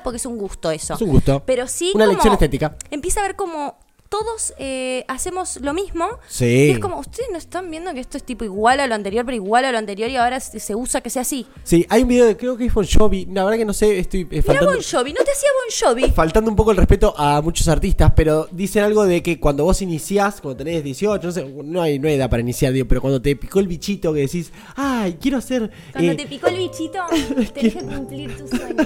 Porque 0.02 0.16
es 0.16 0.26
un 0.26 0.38
gusto 0.38 0.70
eso. 0.70 0.94
Es 0.94 1.00
un 1.00 1.10
gusto. 1.10 1.42
Pero 1.46 1.66
sí. 1.66 1.92
Una 1.94 2.04
como 2.04 2.14
lección 2.14 2.32
estética. 2.34 2.76
Empieza 2.90 3.20
a 3.20 3.24
ver 3.24 3.36
como. 3.36 3.78
Todos 4.12 4.52
eh, 4.58 5.06
hacemos 5.08 5.58
lo 5.62 5.72
mismo. 5.72 6.06
Sí. 6.28 6.66
Y 6.66 6.70
es 6.72 6.80
como, 6.80 6.98
ustedes 6.98 7.30
no 7.32 7.38
están 7.38 7.70
viendo 7.70 7.94
que 7.94 8.00
esto 8.00 8.18
es 8.18 8.24
tipo 8.24 8.44
igual 8.44 8.78
a 8.80 8.86
lo 8.86 8.94
anterior, 8.94 9.24
pero 9.24 9.36
igual 9.36 9.64
a 9.64 9.72
lo 9.72 9.78
anterior 9.78 10.10
y 10.10 10.16
ahora 10.16 10.38
se 10.38 10.74
usa 10.74 11.00
que 11.00 11.08
sea 11.08 11.22
así. 11.22 11.46
Sí, 11.64 11.86
hay 11.88 12.02
un 12.02 12.08
video 12.08 12.26
de, 12.26 12.36
creo 12.36 12.58
que 12.58 12.66
es 12.66 12.74
Bon 12.74 12.86
Jovi. 12.86 13.24
La 13.32 13.44
verdad 13.44 13.56
que 13.56 13.64
no 13.64 13.72
sé, 13.72 13.98
estoy 13.98 14.20
eh, 14.20 14.26
Mira 14.30 14.42
faltando, 14.42 14.72
Bon 14.72 14.82
Jovi, 14.82 15.14
¿no 15.14 15.24
te 15.24 15.30
hacía 15.32 15.48
Bon 15.54 15.94
Jovi? 15.94 16.12
faltando 16.12 16.50
un 16.50 16.56
poco 16.56 16.72
el 16.72 16.76
respeto 16.76 17.14
a 17.16 17.40
muchos 17.40 17.68
artistas, 17.68 18.12
pero 18.14 18.46
dicen 18.50 18.84
algo 18.84 19.06
de 19.06 19.22
que 19.22 19.40
cuando 19.40 19.64
vos 19.64 19.80
iniciás, 19.80 20.42
cuando 20.42 20.62
tenés 20.62 20.84
18, 20.84 21.26
no 21.26 21.32
sé, 21.32 21.46
no 21.64 21.80
hay, 21.80 21.98
no 21.98 22.06
hay 22.06 22.16
edad 22.16 22.28
para 22.28 22.42
iniciar, 22.42 22.74
digo, 22.74 22.86
pero 22.86 23.00
cuando 23.00 23.22
te 23.22 23.34
picó 23.34 23.60
el 23.60 23.66
bichito 23.66 24.12
que 24.12 24.20
decís, 24.20 24.52
ay, 24.76 25.16
quiero 25.22 25.38
hacer... 25.38 25.70
Cuando 25.90 26.12
eh, 26.12 26.16
te 26.16 26.26
picó 26.26 26.48
el 26.48 26.58
bichito, 26.58 26.98
tenés 27.54 27.72
que 27.72 27.80
cumplir 27.80 28.36
tu 28.36 28.46
sueño. 28.46 28.84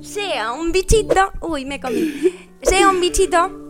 Llega 0.00 0.52
un 0.52 0.72
bichito, 0.72 1.30
uy, 1.42 1.66
me 1.66 1.78
comí. 1.78 2.10
Llega 2.62 2.88
un 2.88 3.02
bichito 3.02 3.69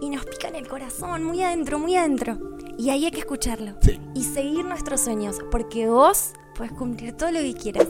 y 0.00 0.10
nos 0.10 0.24
pica 0.26 0.48
en 0.48 0.56
el 0.56 0.68
corazón, 0.68 1.24
muy 1.24 1.42
adentro, 1.42 1.78
muy 1.78 1.96
adentro. 1.96 2.38
Y 2.78 2.90
ahí 2.90 3.06
hay 3.06 3.10
que 3.10 3.20
escucharlo. 3.20 3.74
Sí. 3.80 3.98
Y 4.14 4.24
seguir 4.24 4.64
nuestros 4.64 5.00
sueños, 5.00 5.38
porque 5.50 5.88
vos 5.88 6.32
puedes 6.54 6.72
cumplir 6.72 7.12
todo 7.12 7.30
lo 7.30 7.40
que 7.40 7.54
quieras. 7.54 7.88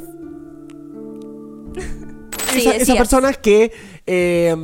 Sí, 2.53 2.61
esa, 2.61 2.71
esa 2.71 2.79
decías. 2.79 2.97
persona 2.97 3.33
que 3.35 3.71
eh, 4.07 4.57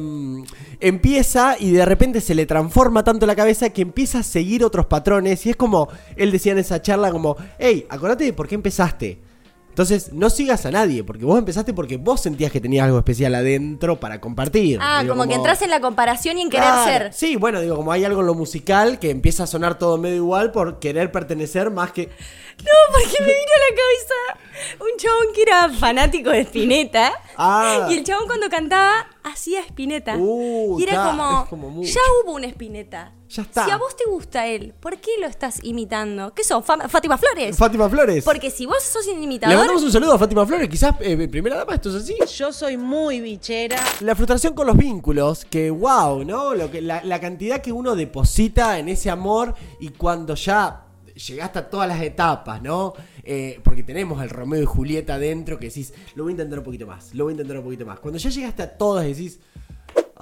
empieza 0.81 1.57
y 1.59 1.72
de 1.72 1.85
repente 1.85 2.22
se 2.22 2.35
le 2.35 2.46
transforma 2.46 3.05
tanto 3.05 3.26
la 3.26 3.37
cabeza 3.37 3.68
que 3.68 3.83
empieza 3.83 4.20
a 4.20 4.22
seguir 4.22 4.64
otros 4.64 4.87
patrones. 4.87 5.44
Y 5.44 5.50
es 5.50 5.57
como 5.57 5.88
él 6.16 6.33
decía 6.33 6.52
en 6.52 6.59
esa 6.59 6.81
charla, 6.81 7.11
como, 7.11 7.37
hey, 7.59 7.85
acordate 7.90 8.24
de 8.24 8.33
por 8.33 8.48
qué 8.48 8.55
empezaste. 8.55 9.20
Entonces, 9.72 10.12
no 10.12 10.28
sigas 10.28 10.66
a 10.66 10.70
nadie, 10.70 11.02
porque 11.02 11.24
vos 11.24 11.38
empezaste 11.38 11.72
porque 11.72 11.96
vos 11.96 12.20
sentías 12.20 12.52
que 12.52 12.61
tenías 12.61 12.85
algo 12.85 12.98
especial 12.98 13.35
adentro 13.35 13.98
para 13.98 14.20
compartir. 14.20 14.78
Ah, 14.82 14.98
Digo, 15.00 15.14
como, 15.14 15.26
que 15.26 15.35
entras 15.35 15.62
en 15.62 15.70
la 15.70 15.80
comparación 15.80 16.37
y 16.37 16.42
en 16.42 16.50
querer 16.50 16.66
Claro. 16.66 16.90
ser. 16.90 17.12
Sí, 17.14 17.37
bueno, 17.37 17.58
digo, 17.58 17.76
como 17.76 17.90
hay 17.90 18.04
algo 18.04 18.20
en 18.20 18.26
lo 18.26 18.35
musical 18.35 18.98
que 18.98 19.08
empieza 19.08 19.44
a 19.44 19.46
sonar 19.46 19.78
todo 19.78 19.96
medio 19.96 20.16
igual 20.16 20.52
por 20.52 20.78
querer 20.78 21.11
pertenecer 21.11 21.70
más 21.70 21.90
que... 21.90 22.02
No, 22.06 22.70
porque 22.92 23.16
me 23.20 23.26
vino 23.28 23.52
a 23.56 23.70
la 23.70 23.76
cabeza 23.80 24.85
un 24.85 24.98
chabón 24.98 25.35
que 25.35 25.40
era 25.42 25.68
fanático 25.70 26.28
de 26.28 26.40
Spinetta. 26.40 27.11
Ah. 27.38 27.88
Y 27.90 27.94
el 27.94 28.04
chabón 28.04 28.26
cuando 28.26 28.50
cantaba 28.50 29.06
hacía 29.24 29.61
Spinetta. 29.61 30.16
Uh, 30.18 30.78
y 30.78 30.82
era 30.82 30.92
ta, 30.92 31.46
como, 31.46 31.46
como 31.48 31.82
ya 31.82 32.00
hubo 32.22 32.35
un 32.35 32.44
Spinetta. 32.44 33.12
Ya 33.34 33.42
está. 33.42 33.64
Si 33.64 33.70
a 33.70 33.78
vos 33.78 33.96
te 33.96 34.04
gusta 34.10 34.46
él, 34.46 34.74
¿por 34.78 34.98
qué 34.98 35.12
lo 35.18 35.26
estás 35.26 35.64
imitando? 35.64 36.34
¿Qué? 36.34 36.42
Fam- 36.42 36.86
Fátima 36.88 37.16
Flores. 37.16 37.56
Fátima 37.56 37.88
Flores. 37.88 38.24
Porque 38.24 38.50
si 38.50 38.66
vos 38.66 38.82
sos 38.82 39.06
un 39.06 39.18
Le 39.18 39.24
imitador, 39.24 39.56
mandamos 39.56 39.82
un 39.82 39.90
saludo 39.90 40.12
a 40.12 40.18
Fátima 40.18 40.44
Flores, 40.46 40.68
quizás 40.68 40.94
eh, 41.00 41.28
primera 41.28 41.56
dama, 41.56 41.74
esto 41.74 41.88
es 41.96 42.02
así. 42.02 42.14
Yo 42.36 42.52
soy 42.52 42.76
muy 42.76 43.20
bichera. 43.22 43.78
La 44.00 44.14
frustración 44.14 44.52
con 44.54 44.66
los 44.66 44.76
vínculos, 44.76 45.46
que 45.46 45.70
wow, 45.70 46.24
¿no? 46.24 46.54
Lo 46.54 46.70
que, 46.70 46.82
la, 46.82 47.02
la 47.04 47.20
cantidad 47.20 47.62
que 47.62 47.72
uno 47.72 47.94
deposita 47.96 48.78
en 48.78 48.90
ese 48.90 49.08
amor 49.08 49.54
y 49.80 49.88
cuando 49.88 50.34
ya 50.34 50.84
llegaste 51.14 51.58
a 51.58 51.70
todas 51.70 51.88
las 51.88 52.02
etapas, 52.02 52.60
¿no? 52.60 52.92
Eh, 53.24 53.60
porque 53.64 53.82
tenemos 53.82 54.22
el 54.22 54.28
Romeo 54.28 54.62
y 54.62 54.66
Julieta 54.66 55.18
dentro 55.18 55.58
que 55.58 55.66
decís, 55.68 55.94
lo 56.16 56.24
voy 56.24 56.32
a 56.32 56.34
intentar 56.34 56.58
un 56.58 56.64
poquito 56.66 56.86
más, 56.86 57.14
lo 57.14 57.24
voy 57.24 57.32
a 57.32 57.34
intentar 57.34 57.56
un 57.58 57.64
poquito 57.64 57.86
más. 57.86 57.98
Cuando 58.00 58.18
ya 58.18 58.28
llegaste 58.28 58.62
a 58.62 58.76
todas 58.76 59.04
decís, 59.06 59.38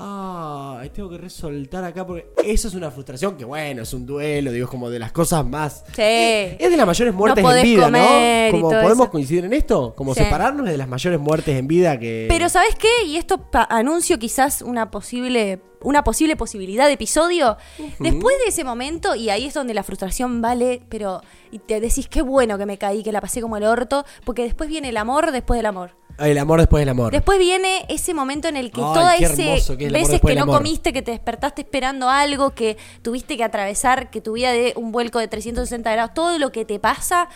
ah, 0.02 0.82
tengo 0.94 1.10
que 1.10 1.18
resoltar 1.18 1.84
acá 1.84 2.06
porque 2.06 2.26
eso 2.44 2.68
es 2.68 2.74
una 2.74 2.90
frustración 2.90 3.36
que 3.36 3.44
bueno, 3.44 3.82
es 3.82 3.92
un 3.92 4.06
duelo, 4.06 4.50
digo, 4.50 4.64
es 4.64 4.70
como 4.70 4.88
de 4.90 4.98
las 4.98 5.12
cosas 5.12 5.44
más... 5.46 5.84
Sí. 5.94 6.02
Es 6.02 6.70
de 6.70 6.76
las 6.76 6.86
mayores 6.86 7.14
muertes 7.14 7.44
en 7.44 7.62
vida, 7.62 7.90
¿no? 7.90 8.50
Como 8.50 8.70
podemos 8.70 8.92
eso. 9.06 9.10
coincidir 9.10 9.44
en 9.44 9.52
esto, 9.52 9.94
como 9.94 10.14
Sí. 10.14 10.24
separarnos 10.24 10.66
de 10.66 10.76
las 10.76 10.88
mayores 10.88 11.20
muertes 11.20 11.56
en 11.56 11.68
vida 11.68 11.98
que... 11.98 12.26
Pero 12.28 12.48
¿sabes 12.48 12.74
qué? 12.76 13.06
Y 13.06 13.16
esto 13.16 13.50
pa- 13.50 13.68
anuncio 13.70 14.18
quizás 14.18 14.62
una 14.62 14.90
posible 14.90 15.60
una 15.82 16.04
posible 16.04 16.36
posibilidad 16.36 16.86
de 16.86 16.92
episodio. 16.92 17.56
Después 17.98 18.36
de 18.44 18.48
ese 18.48 18.64
momento, 18.64 19.14
y 19.14 19.30
ahí 19.30 19.46
es 19.46 19.54
donde 19.54 19.74
la 19.74 19.82
frustración 19.82 20.42
vale, 20.42 20.82
pero 20.88 21.22
y 21.50 21.58
te 21.58 21.80
decís 21.80 22.06
qué 22.08 22.22
bueno 22.22 22.58
que 22.58 22.66
me 22.66 22.78
caí, 22.78 23.02
que 23.02 23.12
la 23.12 23.20
pasé 23.20 23.40
como 23.40 23.56
el 23.56 23.64
orto, 23.64 24.04
porque 24.24 24.42
después 24.42 24.68
viene 24.68 24.90
el 24.90 24.96
amor 24.96 25.32
después 25.32 25.58
del 25.58 25.66
amor. 25.66 25.96
El 26.18 26.36
amor 26.36 26.58
después 26.60 26.82
del 26.82 26.90
amor. 26.90 27.12
Después 27.12 27.38
viene 27.38 27.86
ese 27.88 28.12
momento 28.12 28.46
en 28.48 28.56
el 28.56 28.70
que 28.70 28.82
Ay, 28.82 28.92
todas 28.92 29.20
hermoso 29.22 29.76
que 29.78 29.86
es 29.86 29.92
veces 29.92 30.20
que 30.20 30.34
no 30.34 30.46
comiste, 30.46 30.92
que 30.92 31.00
te 31.00 31.12
despertaste 31.12 31.62
esperando 31.62 32.10
algo, 32.10 32.50
que 32.50 32.76
tuviste 33.00 33.38
que 33.38 33.44
atravesar, 33.44 34.10
que 34.10 34.20
tu 34.20 34.32
vida 34.34 34.52
de 34.52 34.74
un 34.76 34.92
vuelco 34.92 35.18
de 35.18 35.28
360 35.28 35.90
grados, 35.92 36.12
todo 36.12 36.38
lo 36.38 36.52
que 36.52 36.66
te 36.66 36.78
pasa, 36.78 37.30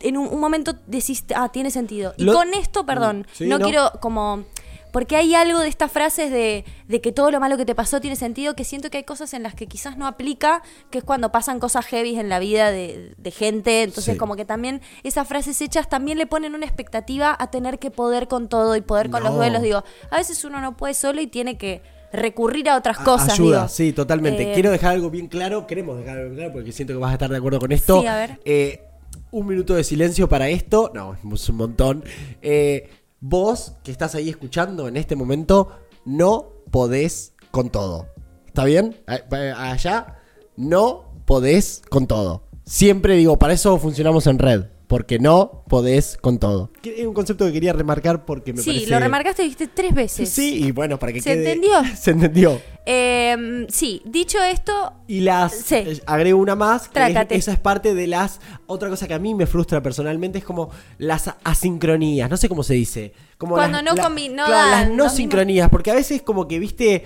en 0.00 0.16
un, 0.16 0.26
un 0.28 0.40
momento 0.40 0.72
decís, 0.86 1.24
ah, 1.36 1.50
tiene 1.52 1.70
sentido. 1.70 2.14
Y 2.16 2.24
Lo- 2.24 2.32
con 2.32 2.54
esto, 2.54 2.86
perdón, 2.86 3.26
Sí, 3.32 3.46
no, 3.46 3.58
no. 3.58 3.64
quiero 3.66 3.92
como... 4.00 4.44
Porque 4.92 5.16
hay 5.16 5.34
algo 5.34 5.60
de 5.60 5.68
estas 5.68 5.90
frases 5.92 6.30
de, 6.30 6.64
de 6.88 7.00
que 7.00 7.12
todo 7.12 7.30
lo 7.30 7.40
malo 7.40 7.56
que 7.56 7.64
te 7.64 7.74
pasó 7.74 8.00
tiene 8.00 8.16
sentido, 8.16 8.54
que 8.54 8.64
siento 8.64 8.90
que 8.90 8.98
hay 8.98 9.04
cosas 9.04 9.34
en 9.34 9.42
las 9.42 9.54
que 9.54 9.66
quizás 9.66 9.96
no 9.96 10.06
aplica, 10.06 10.62
que 10.90 10.98
es 10.98 11.04
cuando 11.04 11.30
pasan 11.32 11.60
cosas 11.60 11.86
heavy 11.86 12.18
en 12.18 12.28
la 12.28 12.38
vida 12.38 12.70
de, 12.70 13.14
de 13.16 13.30
gente. 13.30 13.82
Entonces, 13.82 14.14
Sí. 14.14 14.18
como 14.18 14.36
que 14.36 14.44
también 14.44 14.80
esas 15.02 15.28
frases 15.28 15.60
hechas 15.60 15.88
también 15.88 16.18
le 16.18 16.26
ponen 16.26 16.54
una 16.54 16.66
expectativa 16.66 17.36
a 17.38 17.50
tener 17.50 17.78
que 17.78 17.90
poder 17.90 18.28
con 18.28 18.48
todo 18.48 18.76
y 18.76 18.80
poder 18.80 19.10
con 19.10 19.22
los 19.22 19.34
duelos. 19.34 19.62
Digo, 19.62 19.84
a 20.10 20.16
veces 20.16 20.44
uno 20.44 20.60
no 20.60 20.76
puede 20.76 20.94
solo 20.94 21.20
y 21.20 21.26
tiene 21.26 21.56
que 21.58 21.82
recurrir 22.12 22.68
a 22.68 22.76
otras 22.76 22.98
cosas. 22.98 23.34
Ayuda, 23.34 23.58
digo. 23.58 23.68
sí, 23.68 23.92
totalmente. 23.92 24.50
Eh, 24.50 24.54
Quiero 24.54 24.70
dejar 24.72 24.92
algo 24.94 25.10
bien 25.10 25.28
claro, 25.28 25.66
queremos 25.66 25.96
dejar 25.98 26.16
algo 26.18 26.30
bien 26.30 26.38
claro 26.38 26.52
porque 26.54 26.72
siento 26.72 26.92
que 26.94 26.98
vas 26.98 27.10
a 27.10 27.14
estar 27.14 27.30
de 27.30 27.36
acuerdo 27.36 27.60
con 27.60 27.70
esto. 27.70 28.00
Sí, 28.00 28.06
a 28.08 28.16
ver. 28.16 28.40
Eh, 28.44 28.82
un 29.30 29.46
minuto 29.46 29.74
de 29.74 29.84
silencio 29.84 30.28
para 30.28 30.48
esto. 30.48 30.90
No, 30.92 31.16
es 31.34 31.48
un 31.48 31.56
montón. 31.56 32.02
Eh, 32.42 32.90
vos 33.20 33.74
que 33.84 33.92
estás 33.92 34.14
ahí 34.14 34.28
escuchando 34.28 34.88
en 34.88 34.96
este 34.96 35.16
momento, 35.16 35.68
no 36.04 36.52
podés 36.70 37.34
con 37.50 37.70
todo. 37.70 38.08
¿Está 38.46 38.64
bien? 38.64 38.96
Allá, 39.06 40.18
no 40.56 41.12
podés 41.24 41.82
con 41.88 42.06
todo. 42.06 42.44
Siempre 42.64 43.16
digo, 43.16 43.38
para 43.38 43.52
eso 43.52 43.78
funcionamos 43.78 44.26
en 44.26 44.38
red. 44.38 44.64
Porque 44.90 45.20
no 45.20 45.62
podés 45.68 46.16
con 46.20 46.40
todo. 46.40 46.72
Es 46.82 47.06
un 47.06 47.14
concepto 47.14 47.46
que 47.46 47.52
quería 47.52 47.72
remarcar 47.72 48.24
porque 48.24 48.52
me 48.52 48.60
Sí, 48.60 48.70
parece... 48.70 48.90
lo 48.90 48.98
remarcaste 48.98 49.42
y 49.42 49.44
dijiste 49.44 49.68
tres 49.68 49.94
veces. 49.94 50.28
Sí, 50.28 50.64
y 50.64 50.72
bueno, 50.72 50.98
para 50.98 51.12
que 51.12 51.20
¿Se 51.22 51.30
quede- 51.32 51.52
entendió? 51.52 51.74
Se 51.96 52.10
entendió. 52.10 52.60
Eh, 52.86 53.66
sí, 53.68 54.02
dicho 54.04 54.42
esto, 54.42 54.94
Y 55.06 55.20
las 55.20 55.52
Sí. 55.54 55.76
eh, 55.76 56.02
agrego 56.06 56.40
una 56.40 56.56
más, 56.56 56.82
que 56.82 56.86
es- 56.88 56.92
Trácate. 57.12 57.36
esa 57.36 57.52
es 57.52 57.60
parte 57.60 57.94
de 57.94 58.08
las 58.08 58.40
otra 58.66 58.88
cosa 58.88 59.06
que 59.06 59.14
a 59.14 59.20
mí 59.20 59.32
me 59.32 59.46
frustra 59.46 59.80
personalmente 59.80 60.38
es 60.38 60.44
como 60.44 60.70
las 60.98 61.30
asincronías, 61.44 62.28
no 62.28 62.36
sé 62.36 62.48
cómo 62.48 62.64
se 62.64 62.74
dice, 62.74 63.12
como 63.38 63.54
Cuando 63.54 63.80
las, 63.82 63.94
no 63.94 64.02
combi- 64.02 64.30
no 64.34 64.44
claro, 64.46 64.70
las 64.70 64.90
no 64.90 65.08
sincronías, 65.08 65.68
porque 65.70 65.92
a 65.92 65.94
veces 65.94 66.22
como 66.22 66.48
que 66.48 66.58
viste 66.58 67.04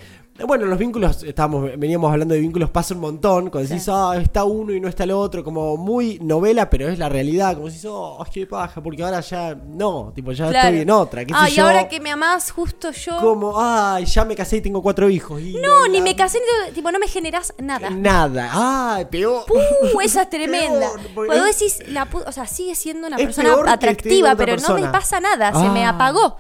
bueno, 0.48 0.66
los 0.66 0.78
vínculos, 0.78 1.22
estábamos, 1.22 1.70
veníamos 1.78 2.10
hablando 2.10 2.34
de 2.34 2.40
vínculos, 2.40 2.68
pasa 2.68 2.92
un 2.94 3.00
montón. 3.00 3.50
Cuando 3.50 3.68
decís, 3.68 3.88
ah, 3.88 4.14
está 4.20 4.42
uno 4.42 4.72
y 4.72 4.80
no 4.80 4.88
está 4.88 5.04
el 5.04 5.12
otro, 5.12 5.44
como 5.44 5.76
muy 5.76 6.18
novela, 6.20 6.68
pero 6.68 6.88
es 6.88 6.98
la 6.98 7.08
realidad. 7.08 7.54
Como 7.54 7.66
decís, 7.68 7.84
oh, 7.88 8.24
qué 8.32 8.44
paja, 8.44 8.82
porque 8.82 9.04
ahora 9.04 9.20
ya 9.20 9.54
no, 9.54 10.12
tipo, 10.12 10.32
ya 10.32 10.48
claro. 10.48 10.68
estoy 10.68 10.80
en 10.82 10.90
otra. 10.90 11.24
¿qué 11.24 11.32
sé 11.32 11.38
Ah, 11.40 11.48
y 11.48 11.52
yo? 11.54 11.64
ahora 11.66 11.88
que 11.88 12.00
me 12.00 12.10
amás, 12.10 12.50
justo 12.50 12.90
yo. 12.90 13.16
Como, 13.20 13.54
ay, 13.60 14.06
ya 14.06 14.24
me 14.24 14.34
casé 14.34 14.56
y 14.56 14.60
tengo 14.60 14.82
cuatro 14.82 15.08
hijos. 15.08 15.40
y 15.40 15.54
No, 15.54 15.86
ni 15.86 15.98
la- 15.98 16.04
me 16.04 16.16
casé, 16.16 16.38
ni- 16.66 16.72
tipo, 16.72 16.90
no 16.90 16.98
me 16.98 17.06
generás 17.06 17.54
nada. 17.58 17.90
Nada. 17.90 18.50
Ay, 18.94 19.04
peor. 19.04 19.44
Uh, 19.48 20.00
esa 20.00 20.22
es 20.22 20.30
tremenda. 20.30 20.80
Peor, 20.94 21.00
porque 21.14 21.26
Cuando 21.28 21.46
es- 21.46 21.58
decís, 21.60 21.78
la 21.88 22.08
o 22.26 22.32
sea, 22.32 22.48
sigue 22.48 22.74
siendo 22.74 23.06
una 23.06 23.16
Es 23.18 23.24
persona 23.26 23.54
que 23.64 23.70
atractiva, 23.70 24.34
pero 24.34 24.56
no 24.56 24.74
me 24.74 24.88
pasa 24.88 25.20
nada, 25.20 25.52
se 25.52 25.68
me 25.68 25.84
Ah. 25.84 25.90
apagó. 25.90 26.38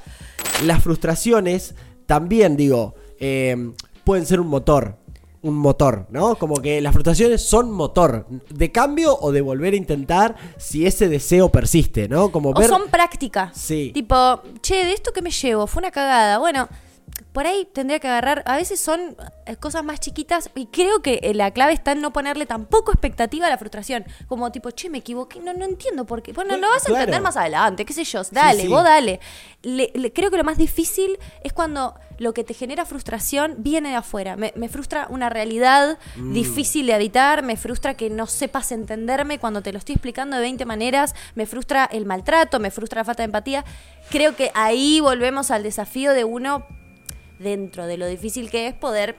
Las 0.64 0.82
frustraciones 0.82 1.76
también, 2.06 2.56
digo, 2.56 2.96
eh, 3.20 3.72
pueden 4.04 4.26
ser 4.26 4.40
un 4.40 4.48
motor. 4.48 4.96
Un 5.42 5.58
motor, 5.58 6.06
¿no? 6.08 6.36
Como 6.36 6.56
que 6.56 6.80
las 6.80 6.94
frustraciones 6.94 7.42
son 7.46 7.70
motor 7.70 8.26
de 8.48 8.72
cambio 8.72 9.14
o 9.20 9.30
de 9.30 9.42
volver 9.42 9.74
a 9.74 9.76
intentar 9.76 10.36
si 10.56 10.86
ese 10.86 11.10
deseo 11.10 11.50
persiste, 11.50 12.08
¿no? 12.08 12.30
Como 12.32 12.48
O 12.50 12.54
ver. 12.54 12.66
son 12.70 12.88
prácticas. 12.90 13.54
Sí. 13.54 13.90
Tipo, 13.92 14.40
che, 14.62 14.86
de 14.86 14.94
esto 14.94 15.12
que 15.12 15.20
me 15.20 15.30
llevo, 15.30 15.66
fue 15.66 15.80
una 15.82 15.90
cagada. 15.90 16.38
Bueno, 16.38 16.66
por 17.32 17.46
ahí 17.48 17.66
tendría 17.72 17.98
que 17.98 18.06
agarrar. 18.08 18.42
A 18.46 18.56
veces 18.56 18.78
son 18.78 19.16
eh, 19.46 19.56
cosas 19.56 19.82
más 19.82 19.98
chiquitas 19.98 20.50
y 20.54 20.66
creo 20.66 21.02
que 21.02 21.18
eh, 21.22 21.34
la 21.34 21.50
clave 21.50 21.72
está 21.72 21.92
en 21.92 22.00
no 22.00 22.12
ponerle 22.12 22.46
tampoco 22.46 22.92
expectativa 22.92 23.46
a 23.46 23.50
la 23.50 23.58
frustración. 23.58 24.04
Como 24.28 24.52
tipo, 24.52 24.70
che, 24.70 24.88
me 24.88 24.98
equivoqué, 24.98 25.40
no, 25.40 25.52
no 25.52 25.64
entiendo 25.64 26.04
por 26.04 26.22
qué. 26.22 26.32
Bueno, 26.32 26.56
lo 26.56 26.68
vas 26.68 26.82
a 26.84 26.86
claro. 26.86 27.00
entender 27.00 27.20
más 27.22 27.36
adelante, 27.36 27.84
qué 27.84 27.92
sé 27.92 28.04
yo. 28.04 28.22
Dale, 28.30 28.62
sí. 28.62 28.68
vos 28.68 28.84
dale. 28.84 29.18
Le- 29.62 29.90
le- 29.94 30.12
creo 30.12 30.30
que 30.30 30.36
lo 30.36 30.44
más 30.44 30.58
difícil 30.58 31.18
es 31.42 31.52
cuando 31.52 31.94
lo 32.18 32.32
que 32.32 32.44
te 32.44 32.54
genera 32.54 32.84
frustración 32.84 33.56
viene 33.58 33.88
de 33.88 33.96
afuera. 33.96 34.36
Me, 34.36 34.52
me 34.54 34.68
frustra 34.68 35.08
una 35.10 35.28
realidad 35.30 35.98
Mm. 36.16 36.32
difícil 36.34 36.86
de 36.86 36.94
habitar, 36.94 37.42
me 37.42 37.56
frustra 37.56 37.94
que 37.94 38.10
no 38.10 38.26
sepas 38.26 38.70
entenderme 38.70 39.40
cuando 39.40 39.62
te 39.62 39.72
lo 39.72 39.78
estoy 39.78 39.94
explicando 39.96 40.36
de 40.36 40.42
20 40.42 40.64
maneras, 40.66 41.14
me 41.34 41.46
frustra 41.46 41.84
el 41.90 42.06
maltrato, 42.06 42.60
me 42.60 42.70
frustra 42.70 43.00
la 43.00 43.04
falta 43.04 43.22
de 43.22 43.26
empatía. 43.26 43.64
Creo 44.10 44.36
que 44.36 44.52
ahí 44.54 45.00
volvemos 45.00 45.50
al 45.50 45.64
desafío 45.64 46.12
de 46.12 46.22
uno, 46.22 46.64
dentro 47.44 47.86
de 47.86 47.96
lo 47.96 48.06
difícil 48.06 48.50
que 48.50 48.66
es 48.66 48.74
poder... 48.74 49.16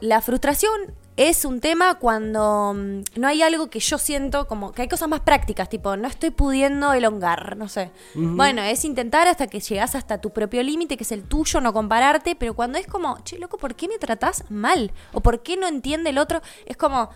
La 0.00 0.20
frustración 0.20 0.96
es 1.16 1.44
un 1.44 1.60
tema 1.60 1.98
cuando 1.98 2.74
mm, 2.74 3.20
no 3.20 3.28
hay 3.28 3.42
algo 3.42 3.68
que 3.68 3.80
yo 3.80 3.98
siento 3.98 4.46
como 4.46 4.72
que 4.72 4.82
hay 4.82 4.88
cosas 4.88 5.08
más 5.08 5.20
prácticas, 5.20 5.68
tipo, 5.68 5.96
no 5.96 6.08
estoy 6.08 6.30
pudiendo 6.30 6.92
elongar, 6.92 7.56
no 7.56 7.68
sé. 7.68 7.90
Bueno, 8.14 8.62
es 8.62 8.84
intentar 8.84 9.28
hasta 9.28 9.46
que 9.46 9.60
llegas 9.60 9.94
hasta 9.94 10.20
tu 10.20 10.30
propio 10.30 10.62
límite, 10.62 10.96
que 10.96 11.04
es 11.04 11.12
el 11.12 11.24
tuyo, 11.24 11.60
no 11.60 11.72
compararte, 11.72 12.34
pero 12.34 12.54
cuando 12.54 12.78
es 12.78 12.86
como, 12.86 13.18
che, 13.24 13.38
loco, 13.38 13.58
¿por 13.58 13.74
qué 13.74 13.88
me 13.88 13.98
tratás 13.98 14.50
mal? 14.50 14.92
¿O 15.12 15.20
por 15.20 15.42
qué 15.42 15.56
no 15.56 15.68
entiende 15.68 16.10
el 16.10 16.18
otro? 16.18 16.40
Es 16.66 16.76
como 16.76 17.10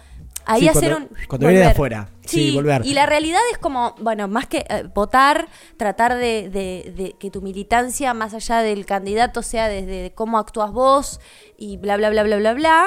ahí 0.47 0.63
Sí, 0.63 0.69
hacer 0.69 0.91
cuando- 0.93 1.09
un... 1.11 1.27
cuando 1.29 1.47
viene 1.49 1.59
de 1.61 1.65
volver. 1.67 1.73
afuera. 1.73 2.09
Sí, 2.25 2.51
volver. 2.55 2.85
Y 2.87 2.95
la 2.95 3.07
realidad 3.07 3.41
es 3.53 3.59
como, 3.59 3.95
bueno, 4.01 4.27
más 4.29 4.47
que 4.47 4.65
eh, 4.69 4.85
votar, 4.95 5.49
tratar 5.77 6.15
de, 6.17 6.49
de- 6.51 6.93
de 6.97 7.15
que 7.19 7.31
tu 7.31 7.43
militancia, 7.43 8.15
más 8.15 8.33
allá 8.35 8.59
del 8.61 8.87
candidato, 8.87 9.43
sea 9.43 9.69
desde 9.69 10.13
cómo 10.15 10.39
actúas 10.39 10.73
vos 10.73 11.21
y 11.59 11.77
bla, 11.77 11.97
bla, 11.97 12.11
bla, 12.11 12.23
bla, 12.25 12.37
bla, 12.37 12.55
bla. 12.55 12.87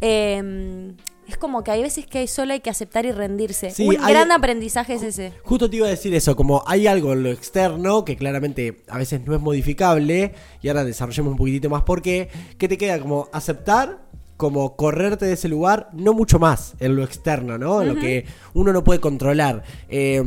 eh, 0.00 0.92
es 1.26 1.36
como 1.36 1.62
que 1.62 1.70
hay 1.70 1.82
veces 1.82 2.06
que 2.06 2.26
solo 2.26 2.54
hay 2.54 2.60
que 2.60 2.70
aceptar 2.70 3.04
y 3.04 3.12
rendirse. 3.12 3.70
Sí, 3.70 3.86
Un 3.86 4.02
hay- 4.02 4.12
gran 4.14 4.32
aprendizaje 4.32 4.94
es 4.94 5.02
ese. 5.02 5.34
Justo 5.44 5.68
te 5.68 5.76
iba 5.76 5.86
a 5.86 5.90
decir 5.90 6.14
eso, 6.14 6.34
como 6.34 6.62
hay 6.66 6.86
algo 6.86 7.12
en 7.12 7.22
lo 7.22 7.30
externo 7.30 8.02
que 8.06 8.16
claramente 8.16 8.82
a 8.88 8.96
veces 8.96 9.20
no 9.26 9.34
es 9.34 9.40
modificable, 9.42 10.34
y 10.62 10.68
ahora 10.68 10.84
desarrollemos 10.84 11.32
un 11.32 11.36
poquitito 11.36 11.68
más 11.68 11.82
por 11.82 12.00
qué, 12.00 12.30
que 12.56 12.66
te 12.66 12.78
queda 12.78 12.98
como 12.98 13.28
aceptar, 13.32 13.98
como 14.38 14.76
correrte 14.76 15.26
de 15.26 15.34
ese 15.34 15.48
lugar, 15.48 15.90
no 15.92 16.14
mucho 16.14 16.38
más 16.38 16.74
en 16.78 16.96
lo 16.96 17.04
externo, 17.04 17.58
¿no? 17.58 17.82
En 17.82 17.88
lo 17.88 17.96
que 17.96 18.24
uno 18.54 18.72
no 18.72 18.84
puede 18.84 19.00
controlar. 19.00 19.64
Eh, 19.90 20.22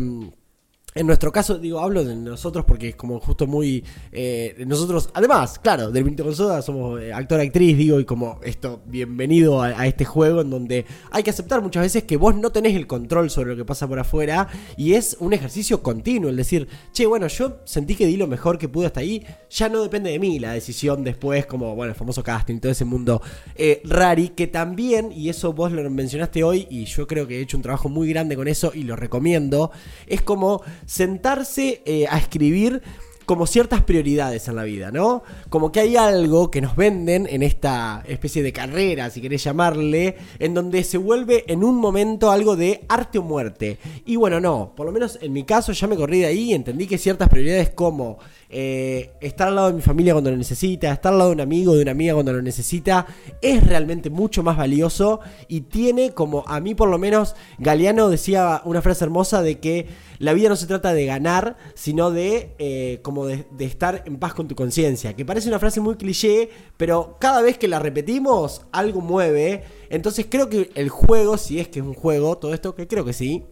en 0.93 1.07
nuestro 1.07 1.31
caso, 1.31 1.57
digo, 1.57 1.79
hablo 1.79 2.03
de 2.03 2.15
nosotros 2.15 2.65
porque 2.65 2.89
es 2.89 2.95
como 2.95 3.19
justo 3.19 3.47
muy... 3.47 3.83
eh, 4.11 4.63
nosotros, 4.67 5.09
además, 5.13 5.57
claro, 5.59 5.89
del 5.89 6.03
Vinto 6.03 6.23
con 6.23 6.35
Soda 6.35 6.61
somos 6.61 7.01
eh, 7.01 7.13
actor, 7.13 7.39
actriz, 7.39 7.77
digo, 7.77 7.99
y 7.99 8.05
como 8.05 8.39
esto, 8.43 8.81
bienvenido 8.85 9.61
a, 9.61 9.67
a 9.67 9.87
este 9.87 10.03
juego 10.03 10.41
en 10.41 10.49
donde 10.49 10.85
hay 11.11 11.23
que 11.23 11.29
aceptar 11.29 11.61
muchas 11.61 11.83
veces 11.83 12.03
que 12.03 12.17
vos 12.17 12.35
no 12.35 12.51
tenés 12.51 12.75
el 12.75 12.87
control 12.87 13.29
sobre 13.29 13.51
lo 13.51 13.55
que 13.55 13.63
pasa 13.63 13.87
por 13.87 13.99
afuera 13.99 14.49
y 14.75 14.93
es 14.93 15.15
un 15.19 15.31
ejercicio 15.31 15.81
continuo, 15.81 16.29
el 16.29 16.35
decir, 16.35 16.67
che, 16.91 17.05
bueno, 17.05 17.27
yo 17.27 17.59
sentí 17.63 17.95
que 17.95 18.05
di 18.05 18.17
lo 18.17 18.27
mejor 18.27 18.57
que 18.57 18.67
pude 18.67 18.87
hasta 18.87 18.99
ahí, 18.99 19.25
ya 19.49 19.69
no 19.69 19.81
depende 19.81 20.11
de 20.11 20.19
mí 20.19 20.39
la 20.39 20.51
decisión 20.51 21.05
después, 21.05 21.45
como, 21.45 21.73
bueno, 21.73 21.91
el 21.91 21.97
famoso 21.97 22.21
casting, 22.21 22.59
todo 22.59 22.71
ese 22.71 22.83
mundo 22.83 23.21
eh, 23.55 23.81
rari, 23.85 24.29
que 24.29 24.47
también, 24.47 25.11
y 25.13 25.29
eso 25.29 25.53
vos 25.53 25.71
lo 25.71 25.89
mencionaste 25.89 26.43
hoy, 26.43 26.67
y 26.69 26.83
yo 26.83 27.07
creo 27.07 27.27
que 27.27 27.37
he 27.37 27.41
hecho 27.41 27.55
un 27.55 27.63
trabajo 27.63 27.87
muy 27.87 28.09
grande 28.09 28.35
con 28.35 28.49
eso 28.49 28.71
y 28.75 28.83
lo 28.83 28.97
recomiendo, 28.97 29.71
es 30.05 30.21
como 30.21 30.61
sentarse 30.85 31.81
eh, 31.85 32.07
a 32.09 32.17
escribir 32.17 32.81
como 33.25 33.47
ciertas 33.47 33.83
prioridades 33.83 34.49
en 34.49 34.57
la 34.57 34.63
vida, 34.63 34.91
¿no? 34.91 35.23
Como 35.47 35.71
que 35.71 35.79
hay 35.79 35.95
algo 35.95 36.51
que 36.51 36.59
nos 36.59 36.75
venden 36.75 37.27
en 37.29 37.43
esta 37.43 38.03
especie 38.05 38.43
de 38.43 38.51
carrera, 38.51 39.09
si 39.09 39.21
querés 39.21 39.43
llamarle, 39.43 40.17
en 40.37 40.53
donde 40.53 40.83
se 40.83 40.97
vuelve 40.97 41.45
en 41.47 41.63
un 41.63 41.77
momento 41.77 42.29
algo 42.29 42.57
de 42.57 42.83
arte 42.89 43.19
o 43.19 43.21
muerte. 43.21 43.77
Y 44.05 44.17
bueno, 44.17 44.41
no, 44.41 44.73
por 44.75 44.85
lo 44.85 44.91
menos 44.91 45.17
en 45.21 45.31
mi 45.31 45.45
caso 45.45 45.71
ya 45.71 45.87
me 45.87 45.95
corrí 45.95 46.19
de 46.19 46.25
ahí 46.25 46.51
y 46.51 46.53
entendí 46.53 46.87
que 46.87 46.97
ciertas 46.97 47.29
prioridades 47.29 47.69
como 47.69 48.17
eh, 48.51 49.11
estar 49.21 49.47
al 49.47 49.55
lado 49.55 49.67
de 49.69 49.73
mi 49.73 49.81
familia 49.81 50.13
cuando 50.13 50.29
lo 50.29 50.37
necesita, 50.37 50.91
estar 50.91 51.13
al 51.13 51.19
lado 51.19 51.29
de 51.29 51.35
un 51.35 51.41
amigo, 51.41 51.73
de 51.75 51.83
una 51.83 51.91
amiga 51.91 52.13
cuando 52.13 52.33
lo 52.33 52.41
necesita, 52.41 53.07
es 53.41 53.65
realmente 53.65 54.09
mucho 54.09 54.43
más 54.43 54.57
valioso 54.57 55.21
y 55.47 55.61
tiene 55.61 56.11
como, 56.13 56.43
a 56.47 56.59
mí 56.59 56.75
por 56.75 56.89
lo 56.89 56.97
menos, 56.97 57.35
Galeano 57.59 58.09
decía 58.09 58.61
una 58.65 58.81
frase 58.81 59.05
hermosa 59.05 59.41
de 59.41 59.59
que 59.59 59.87
la 60.19 60.33
vida 60.33 60.49
no 60.49 60.55
se 60.55 60.67
trata 60.67 60.93
de 60.93 61.05
ganar, 61.05 61.57
sino 61.73 62.11
de 62.11 62.53
eh, 62.59 62.99
como 63.01 63.25
de, 63.25 63.45
de 63.51 63.65
estar 63.65 64.03
en 64.05 64.17
paz 64.17 64.33
con 64.33 64.47
tu 64.47 64.55
conciencia. 64.55 65.15
Que 65.15 65.25
parece 65.25 65.47
una 65.47 65.57
frase 65.57 65.81
muy 65.81 65.95
cliché, 65.95 66.49
pero 66.77 67.17
cada 67.19 67.41
vez 67.41 67.57
que 67.57 67.67
la 67.67 67.79
repetimos, 67.79 68.61
algo 68.71 69.01
mueve. 69.01 69.63
Entonces 69.89 70.27
creo 70.29 70.49
que 70.49 70.69
el 70.75 70.89
juego, 70.89 71.37
si 71.37 71.59
es 71.59 71.69
que 71.69 71.79
es 71.79 71.85
un 71.85 71.93
juego, 71.93 72.37
todo 72.37 72.53
esto, 72.53 72.75
que 72.75 72.87
creo 72.87 73.03
que 73.03 73.13
sí, 73.13 73.45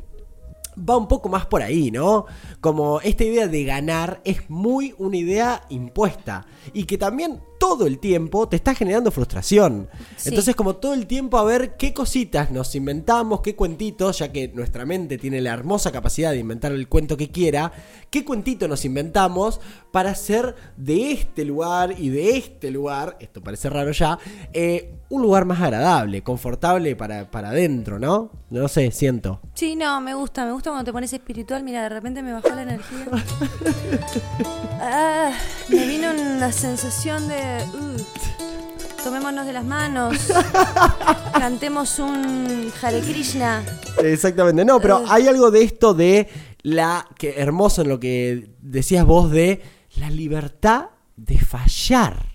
va 0.87 0.97
un 0.97 1.07
poco 1.07 1.29
más 1.29 1.45
por 1.45 1.61
ahí, 1.61 1.91
¿no? 1.91 2.25
Como 2.61 3.01
esta 3.01 3.23
idea 3.23 3.47
de 3.47 3.63
ganar 3.63 4.21
es 4.23 4.49
muy 4.49 4.93
una 4.97 5.17
idea 5.17 5.63
impuesta 5.69 6.45
y 6.73 6.85
que 6.85 6.97
también 6.97 7.41
todo 7.59 7.85
el 7.85 7.99
tiempo 7.99 8.47
te 8.49 8.55
está 8.55 8.73
generando 8.73 9.11
frustración. 9.11 9.89
Sí. 10.17 10.29
Entonces 10.29 10.55
como 10.55 10.77
todo 10.77 10.93
el 10.95 11.05
tiempo 11.05 11.37
a 11.37 11.43
ver 11.43 11.77
qué 11.77 11.93
cositas 11.93 12.49
nos 12.49 12.73
inventamos, 12.73 13.41
qué 13.41 13.55
cuentitos, 13.55 14.19
ya 14.19 14.31
que 14.31 14.47
nuestra 14.47 14.85
mente 14.85 15.17
tiene 15.19 15.41
la 15.41 15.53
hermosa 15.53 15.91
capacidad 15.91 16.31
de 16.31 16.39
inventar 16.39 16.71
el 16.71 16.87
cuento 16.87 17.17
que 17.17 17.29
quiera, 17.29 17.71
qué 18.09 18.25
cuentito 18.25 18.67
nos 18.67 18.85
inventamos 18.85 19.59
para 19.91 20.11
hacer 20.11 20.55
de 20.77 21.11
este 21.11 21.45
lugar 21.45 21.95
y 21.97 22.09
de 22.09 22.37
este 22.37 22.71
lugar, 22.71 23.17
esto 23.19 23.41
parece 23.41 23.69
raro 23.69 23.91
ya, 23.91 24.17
eh, 24.53 24.95
un 25.09 25.23
lugar 25.23 25.45
más 25.45 25.59
agradable, 25.59 26.21
confortable 26.21 26.95
para, 26.95 27.29
para 27.29 27.49
adentro, 27.49 27.99
¿no? 27.99 28.31
No 28.49 28.67
sé, 28.67 28.91
siento. 28.91 29.41
Sí, 29.55 29.75
no, 29.75 29.99
me 30.01 30.13
gusta, 30.13 30.45
me 30.45 30.51
gusta 30.51 30.69
cuando 30.69 30.85
te 30.85 30.93
pones 30.93 31.11
espiritual. 31.13 31.63
Mira, 31.63 31.83
de 31.83 31.89
repente 31.89 32.21
me 32.21 32.33
bajó 32.33 32.49
la 32.49 32.61
energía. 32.63 33.05
Ah, 34.81 35.33
me 35.67 35.85
vino 35.85 36.09
una 36.11 36.53
sensación 36.53 37.27
de. 37.27 37.41
Uh, 37.73 39.03
tomémonos 39.03 39.45
de 39.45 39.53
las 39.53 39.65
manos. 39.65 40.15
Cantemos 41.33 41.99
un 41.99 42.71
Hare 42.81 43.01
Krishna. 43.01 43.63
Exactamente, 44.03 44.65
no, 44.65 44.79
pero 44.79 44.99
Eh. 45.01 45.05
hay 45.09 45.27
algo 45.27 45.51
de 45.51 45.63
esto 45.63 45.93
de 45.93 46.27
la 46.61 47.07
que 47.17 47.39
hermoso 47.39 47.81
en 47.83 47.89
lo 47.89 47.99
que 47.99 48.49
decías 48.61 49.05
vos 49.05 49.31
de 49.31 49.61
la 49.95 50.09
libertad 50.09 50.87
de 51.15 51.37
fallar. 51.39 52.28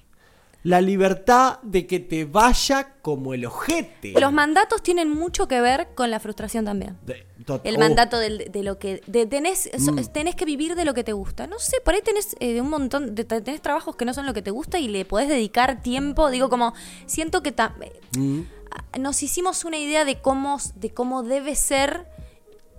La 0.65 0.81
libertad 0.81 1.61
de 1.63 1.87
que 1.87 2.01
te 2.01 2.25
vaya 2.25 2.95
como 3.03 3.33
el 3.35 3.45
ojete. 3.47 4.13
Los 4.19 4.33
mandatos 4.33 4.83
tienen 4.83 5.11
mucho 5.11 5.47
que 5.47 5.61
ver 5.61 5.89
con 5.95 6.11
la 6.11 6.19
frustración 6.21 6.65
también. 6.65 6.97
De- 7.05 7.27
tot- 7.45 7.61
El 7.65 7.77
oh, 7.77 7.79
mandato 7.79 8.19
de, 8.19 8.51
lo 8.63 8.79
que 8.79 9.03
de- 9.07 9.27
tenés 9.27 9.71
Mm. 9.79 9.99
tenés 10.13 10.35
que 10.35 10.47
vivir 10.47 10.75
de 10.75 10.85
lo 10.87 10.95
que 10.95 11.05
te 11.05 11.13
gusta. 11.13 11.47
No 11.47 11.59
sé, 11.59 11.77
por 11.85 11.93
ahí 11.95 12.01
tenés 12.03 12.35
eh, 12.41 12.61
un 12.63 12.71
montón 12.71 13.15
de 13.15 13.25
tenés 13.25 13.61
trabajos 13.61 13.95
que 13.97 14.05
no 14.07 14.15
son 14.15 14.25
lo 14.27 14.33
que 14.35 14.41
te 14.43 14.51
gusta 14.51 14.79
y 14.79 14.89
le 14.89 15.05
podés 15.05 15.29
dedicar 15.29 15.83
tiempo. 15.83 16.31
Digo 16.31 16.49
como 16.49 16.73
siento 17.07 17.43
que 17.43 17.53
ta- 17.53 17.75
mm. 18.17 18.41
ah, 18.71 18.99
nos 18.99 19.23
hicimos 19.23 19.65
una 19.67 19.77
idea 19.77 20.05
de 20.07 20.21
cómo 20.23 20.57
de 20.77 20.95
cómo 20.95 21.23
debe 21.23 21.55
ser 21.57 22.07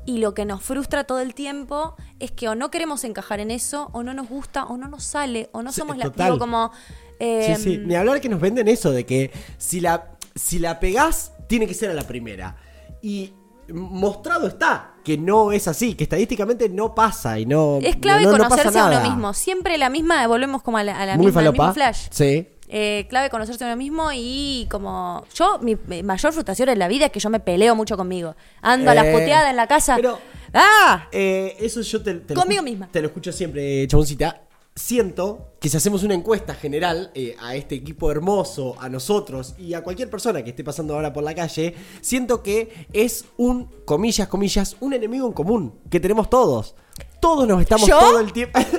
y 0.08 0.18
lo 0.20 0.34
que 0.34 0.46
nos 0.46 0.62
frustra 0.64 1.04
todo 1.04 1.20
el 1.20 1.34
tiempo 1.36 1.96
es 2.20 2.32
que 2.32 2.48
o 2.48 2.56
no 2.56 2.70
queremos 2.72 3.04
encajar 3.04 3.40
en 3.40 3.50
eso 3.52 3.90
o 3.94 4.04
no 4.04 4.14
nos 4.14 4.28
gusta 4.30 4.66
o 4.66 4.78
no 4.78 4.88
nos 4.88 5.04
sale 5.04 5.50
o 5.52 5.62
no 5.64 5.72
Sí, 5.72 5.82
somos 5.82 5.98
la 5.98 6.06
total. 6.06 6.28
digo 6.28 6.40
como 6.40 6.72
eh, 7.20 7.54
Sí, 7.58 7.64
sí. 7.64 7.78
Ni 7.78 7.96
hablar 7.96 8.20
que 8.22 8.30
nos 8.30 8.40
venden 8.40 8.68
eso 8.68 8.92
de 8.92 9.06
que 9.06 9.32
si 9.58 9.80
la, 9.80 10.12
si 10.36 10.60
la 10.60 10.80
pegás, 10.80 11.32
tiene 11.48 11.68
que 11.68 11.74
ser 11.74 11.90
a 11.92 11.94
la 11.94 12.04
primera. 12.08 12.56
Y 13.02 13.34
mostrado 13.74 14.48
está 14.48 14.92
que 15.04 15.18
no 15.18 15.52
es 15.52 15.68
así, 15.68 15.94
que 15.96 16.04
estadísticamente 16.04 16.70
no 16.70 16.94
pasa 16.96 17.40
y 17.40 17.46
no. 17.46 17.80
es 17.82 17.96
clave 17.98 18.24
no- 18.24 18.32
no 18.32 18.38
pasa 18.50 18.64
conocerse 18.64 18.80
a 18.80 18.86
uno 18.88 19.02
mismo. 19.10 19.34
Siempre 19.34 19.78
la 19.78 19.90
misma, 19.90 20.26
volvemos 20.28 20.62
como 20.64 20.78
a 20.78 20.84
la, 20.84 21.00
a 21.00 21.06
la 21.06 21.16
Muy 21.18 21.28
misma, 21.28 21.42
al 21.42 21.48
mismo 21.52 21.64
falopa. 21.64 21.74
flash. 21.74 22.08
Sí. 22.12 22.48
Eh, 22.68 23.06
clave 23.10 23.30
conocerse 23.30 23.64
a 23.64 23.68
uno 23.68 23.76
mismo 23.78 24.10
y 24.12 24.68
como 24.72 25.24
yo, 25.36 25.60
mi, 25.60 25.76
mayor 26.04 26.34
frustración 26.34 26.70
en 26.70 26.80
la 26.80 26.88
vida 26.88 27.06
es 27.06 27.12
que 27.12 27.20
yo 27.20 27.30
me 27.30 27.40
peleo 27.40 27.76
mucho 27.76 27.96
conmigo. 27.96 28.36
Ando 28.62 28.90
a 28.90 28.96
las 28.96 29.06
Eh, 29.06 29.12
puteadas 29.12 29.52
en 29.52 29.56
la 29.56 29.68
casa. 29.68 29.96
pero- 29.98 30.18
¡Ah! 30.54 31.08
Eh, 31.12 31.56
eso 31.60 31.82
yo 31.82 32.02
te, 32.02 32.14
te 32.16 32.34
Conmigo 32.34 32.64
misma. 32.64 32.88
Te 32.92 33.02
lo 33.02 33.08
escucho 33.08 33.32
siempre, 33.32 33.86
chaboncita. 33.88 34.42
Siento 34.78 35.54
que 35.62 35.70
si 35.70 35.78
hacemos 35.78 36.04
una 36.04 36.16
encuesta 36.16 36.54
general 36.54 37.10
eh, 37.16 37.38
a 37.42 37.56
este 37.56 37.76
equipo 37.76 38.12
hermoso, 38.12 38.76
a 38.78 38.90
nosotros 38.90 39.56
y 39.58 39.74
a 39.74 39.82
cualquier 39.82 40.10
persona 40.10 40.44
que 40.44 40.50
esté 40.50 40.66
pasando 40.66 40.96
ahora 40.96 41.14
por 41.14 41.24
la 41.24 41.34
calle, 41.34 41.74
siento 42.02 42.44
que 42.44 42.86
es 42.92 43.24
un, 43.38 43.70
comillas, 43.86 44.28
comillas, 44.28 44.76
un 44.82 44.92
enemigo 44.92 45.28
en 45.28 45.32
común 45.32 45.76
que 45.90 46.02
tenemos 46.02 46.30
todos. 46.30 46.76
Todos 47.22 47.48
nos 47.48 47.62
estamos 47.62 47.88
¿Yo? 47.88 47.98
todo 47.98 48.20
el 48.20 48.34
tiempo. 48.34 48.60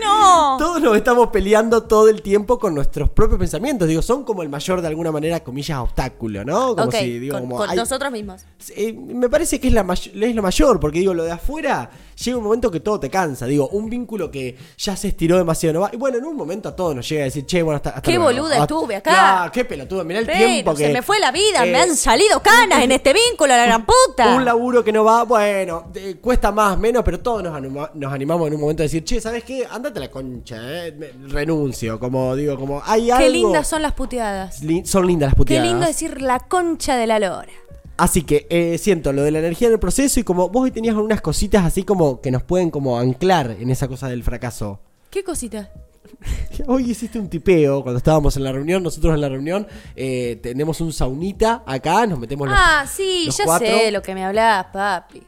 ¡No! 0.00 0.56
Todos 0.58 0.80
nos 0.82 0.96
estamos 0.96 1.28
peleando 1.28 1.82
todo 1.84 2.08
el 2.08 2.22
tiempo 2.22 2.58
con 2.58 2.74
nuestros 2.74 3.08
propios 3.10 3.38
pensamientos. 3.38 3.86
Digo, 3.86 4.02
son 4.02 4.24
como 4.24 4.42
el 4.42 4.48
mayor, 4.48 4.80
de 4.80 4.88
alguna 4.88 5.12
manera, 5.12 5.40
comillas, 5.44 5.78
obstáculo, 5.78 6.44
¿no? 6.44 6.74
Como 6.74 6.88
ok, 6.88 6.94
si, 6.96 7.18
digo, 7.20 7.34
con, 7.34 7.42
como 7.42 7.56
con 7.58 7.70
hay- 7.70 7.76
nosotros 7.76 8.10
mismos. 8.10 8.44
eh, 8.74 8.92
me 8.94 9.28
parece 9.28 9.60
que 9.60 9.68
es, 9.68 9.74
la 9.74 9.86
es 9.92 10.34
lo 10.34 10.42
mayor, 10.42 10.80
porque 10.80 10.98
digo, 11.00 11.14
lo 11.14 11.22
de 11.22 11.30
afuera 11.30 11.88
llega 12.16 12.36
un 12.38 12.44
momento 12.44 12.70
que 12.70 12.80
todo 12.80 12.98
te 13.00 13.10
cansa. 13.10 13.46
Digo, 13.46 13.68
un 13.68 13.88
vínculo 13.90 14.30
que 14.30 14.56
ya 14.78 14.96
se 14.96 15.08
estiró 15.08 15.36
demasiado. 15.36 15.74
No 15.74 15.80
va. 15.80 15.90
Y 15.92 15.96
bueno, 15.96 16.18
en 16.18 16.24
un 16.24 16.36
momento 16.36 16.68
a 16.68 16.76
todos 16.76 16.94
nos 16.96 17.08
llega 17.08 17.22
a 17.22 17.24
decir, 17.26 17.46
che, 17.46 17.62
bueno, 17.62 17.76
hasta, 17.76 17.90
hasta 17.90 18.02
Qué 18.02 18.14
luego". 18.16 18.24
boluda 18.24 18.56
Ah, 18.58 18.62
estuve 18.62 18.96
acá. 18.96 19.10
claro, 19.10 19.52
qué 19.52 19.64
pelotudo, 19.64 20.04
mirá 20.04 20.20
el 20.20 20.26
Pero 20.26 20.38
tiempo 20.38 20.74
que. 20.74 20.86
se 20.86 20.92
me 20.92 21.02
fue 21.02 21.18
la 21.20 21.30
vida, 21.32 21.64
eh, 21.66 21.70
me 21.72 21.78
han 21.80 21.96
salido 21.96 22.40
canas 22.40 22.82
en 22.82 22.92
este 22.92 23.12
vínculo, 23.12 23.48
la 23.56 23.64
gran 23.66 23.84
puta. 23.86 24.34
Un 24.36 24.44
laburo 24.44 24.82
que 24.84 24.92
no 24.92 25.04
va, 25.04 25.24
bueno, 25.24 25.90
eh, 25.94 26.16
cuesta 26.20 26.52
más, 26.52 26.78
menos, 26.78 27.02
pero 27.04 27.20
todos 27.20 27.42
nos, 27.42 27.54
anima- 27.54 27.90
nos 27.94 28.12
animamos 28.12 28.46
en 28.48 28.54
un 28.54 28.60
momento 28.60 28.82
a 28.82 28.84
decir, 28.84 29.04
che, 29.04 29.20
¿sabes 29.20 29.44
qué? 29.44 29.66
Andate 29.70 29.98
a 29.98 30.02
la 30.02 30.10
concha, 30.10 30.56
eh. 30.86 30.92
Me- 30.92 31.12
renuncio. 31.28 31.98
Como 31.98 32.34
digo, 32.36 32.56
como 32.58 32.82
hay 32.84 33.10
algo. 33.10 33.24
Qué 33.24 33.30
lindas 33.30 33.68
son 33.68 33.82
las 33.82 33.92
puteadas. 33.92 34.62
Li- 34.62 34.84
son 34.86 35.06
lindas 35.06 35.28
las 35.28 35.34
Qué 35.34 35.38
puteadas. 35.38 35.68
lindo 35.68 35.86
decir 35.86 36.22
la 36.22 36.40
concha 36.40 36.96
de 36.96 37.06
la 37.06 37.18
lora. 37.18 37.48
Así 37.96 38.22
que 38.22 38.46
eh, 38.50 38.78
siento 38.78 39.12
lo 39.12 39.22
de 39.22 39.30
la 39.30 39.38
energía 39.38 39.68
en 39.68 39.74
el 39.74 39.80
proceso 39.80 40.18
y 40.18 40.24
como 40.24 40.48
vos 40.48 40.64
hoy 40.64 40.70
tenías 40.70 40.96
unas 40.96 41.20
cositas 41.20 41.64
así 41.64 41.82
como 41.84 42.20
que 42.20 42.30
nos 42.30 42.42
pueden 42.42 42.70
como 42.70 42.98
anclar 42.98 43.56
en 43.60 43.70
esa 43.70 43.86
cosa 43.88 44.08
del 44.08 44.24
fracaso. 44.24 44.80
¿Qué 45.10 45.22
cosita? 45.22 45.70
Hoy 46.66 46.90
hiciste 46.90 47.18
un 47.18 47.28
tipeo 47.28 47.82
cuando 47.82 47.98
estábamos 47.98 48.36
en 48.36 48.44
la 48.44 48.52
reunión, 48.52 48.82
nosotros 48.82 49.14
en 49.14 49.20
la 49.20 49.28
reunión 49.28 49.66
eh, 49.94 50.38
tenemos 50.42 50.80
un 50.80 50.92
saunita 50.92 51.62
acá, 51.66 52.06
nos 52.06 52.18
metemos 52.18 52.48
los, 52.48 52.56
Ah, 52.60 52.86
sí, 52.92 53.24
los 53.26 53.36
ya 53.36 53.44
cuatro. 53.44 53.66
sé 53.68 53.90
lo 53.90 54.02
que 54.02 54.14
me 54.14 54.24
hablabas, 54.24 54.66
papi. 54.72 55.22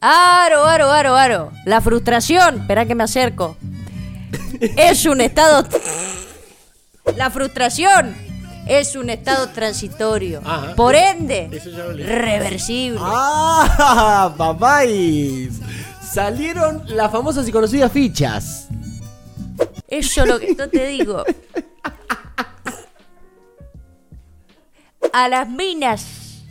Aro, 0.00 0.64
aro, 0.64 0.90
aro, 0.90 1.16
aro. 1.16 1.52
La 1.66 1.80
frustración, 1.80 2.60
espera 2.62 2.86
que 2.86 2.94
me 2.94 3.04
acerco. 3.04 3.56
Es 4.76 5.04
un 5.06 5.20
estado. 5.20 5.66
La 7.16 7.30
frustración 7.30 8.14
es 8.66 8.96
un 8.96 9.10
estado 9.10 9.48
transitorio. 9.48 10.40
Ajá. 10.44 10.74
Por 10.74 10.94
ende, 10.94 11.48
reversible. 11.98 13.00
¡Ah! 13.00 14.34
¡Papáis! 14.38 15.60
Salieron 16.02 16.84
las 16.88 17.10
famosas 17.10 17.48
y 17.48 17.52
conocidas 17.52 17.90
fichas. 17.90 18.68
Eso 19.88 20.26
lo 20.26 20.38
que 20.38 20.54
yo 20.54 20.68
te 20.68 20.86
digo. 20.88 21.24
A 25.12 25.28
las 25.28 25.48
minas 25.48 26.44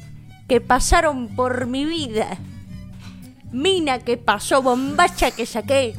que 0.47 0.61
pasaron 0.61 1.35
por 1.35 1.65
mi 1.65 1.85
vida, 1.85 2.37
mina 3.51 3.99
que 3.99 4.17
pasó, 4.17 4.61
bombacha 4.61 5.31
que 5.31 5.45
saqué, 5.45 5.95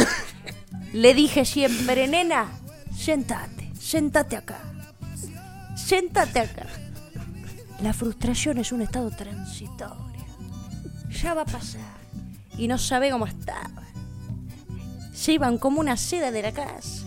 le 0.92 1.14
dije 1.14 1.44
siempre, 1.44 2.06
nena, 2.06 2.60
sentate, 2.96 3.72
sentate 3.78 4.36
acá, 4.36 4.60
sentate 5.82 6.40
acá. 6.40 6.66
La 7.82 7.92
frustración 7.92 8.58
es 8.58 8.72
un 8.72 8.82
estado 8.82 9.10
transitorio. 9.10 9.96
Ya 11.22 11.34
va 11.34 11.42
a 11.42 11.46
pasar. 11.46 11.80
Y 12.56 12.68
no 12.68 12.78
sabe 12.78 13.10
cómo 13.10 13.26
estaba. 13.26 13.82
Se 15.12 15.32
iban 15.32 15.58
como 15.58 15.80
una 15.80 15.96
seda 15.96 16.30
de 16.30 16.42
la 16.42 16.52
casa. 16.52 17.04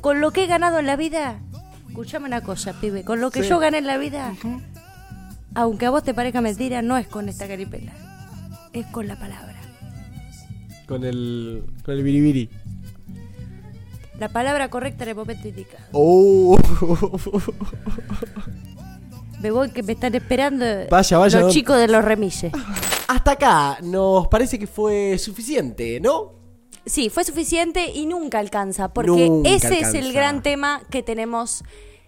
Con 0.00 0.20
lo 0.20 0.30
que 0.32 0.44
he 0.44 0.46
ganado 0.46 0.78
en 0.78 0.86
la 0.86 0.96
vida, 0.96 1.38
escúchame 1.88 2.26
una 2.26 2.40
cosa, 2.42 2.72
pibe, 2.80 3.04
con 3.04 3.20
lo 3.20 3.30
que 3.30 3.42
Sí. 3.42 3.48
yo 3.48 3.58
gané 3.58 3.78
en 3.78 3.86
la 3.86 3.98
vida, 3.98 4.34
aunque 5.54 5.86
a 5.86 5.90
vos 5.90 6.02
te 6.02 6.12
parezca 6.12 6.40
mentira, 6.40 6.82
no 6.82 6.96
es 6.98 7.06
con 7.06 7.28
esta 7.28 7.46
caripela, 7.46 7.92
es 8.72 8.84
con 8.86 9.06
la 9.06 9.16
palabra. 9.18 9.54
Con 10.86 11.04
el. 11.04 11.64
con 11.84 11.94
el 11.94 12.02
biribiri. 12.02 12.50
La 14.18 14.28
palabra 14.28 14.68
correcta 14.70 15.04
el 15.04 15.14
momento 15.14 15.46
indicado. 15.48 15.84
¡Oh! 15.92 16.56
Me 19.40 19.50
voy 19.50 19.70
que 19.70 19.82
me 19.82 19.92
están 19.92 20.14
esperando 20.14 20.64
Vaya, 20.90 21.18
vaya, 21.18 21.38
los 21.40 21.48
don- 21.48 21.52
chicos 21.52 21.76
de 21.78 21.88
los 21.88 22.04
remises. 22.04 22.52
Hasta 23.08 23.32
acá 23.32 23.78
nos 23.82 24.26
parece 24.28 24.58
que 24.58 24.66
fue 24.66 25.18
suficiente, 25.18 26.00
¿no? 26.00 26.32
Sí, 26.86 27.10
fue 27.10 27.24
suficiente 27.24 27.90
y 27.92 28.06
nunca 28.06 28.38
alcanza, 28.38 28.92
porque 28.92 29.28
Nunca 29.28 29.50
ese 29.50 29.80
es 29.80 29.92
el 29.94 30.12
gran 30.12 30.42
tema 30.42 30.82
que 30.90 31.02
tenemos, 31.02 31.62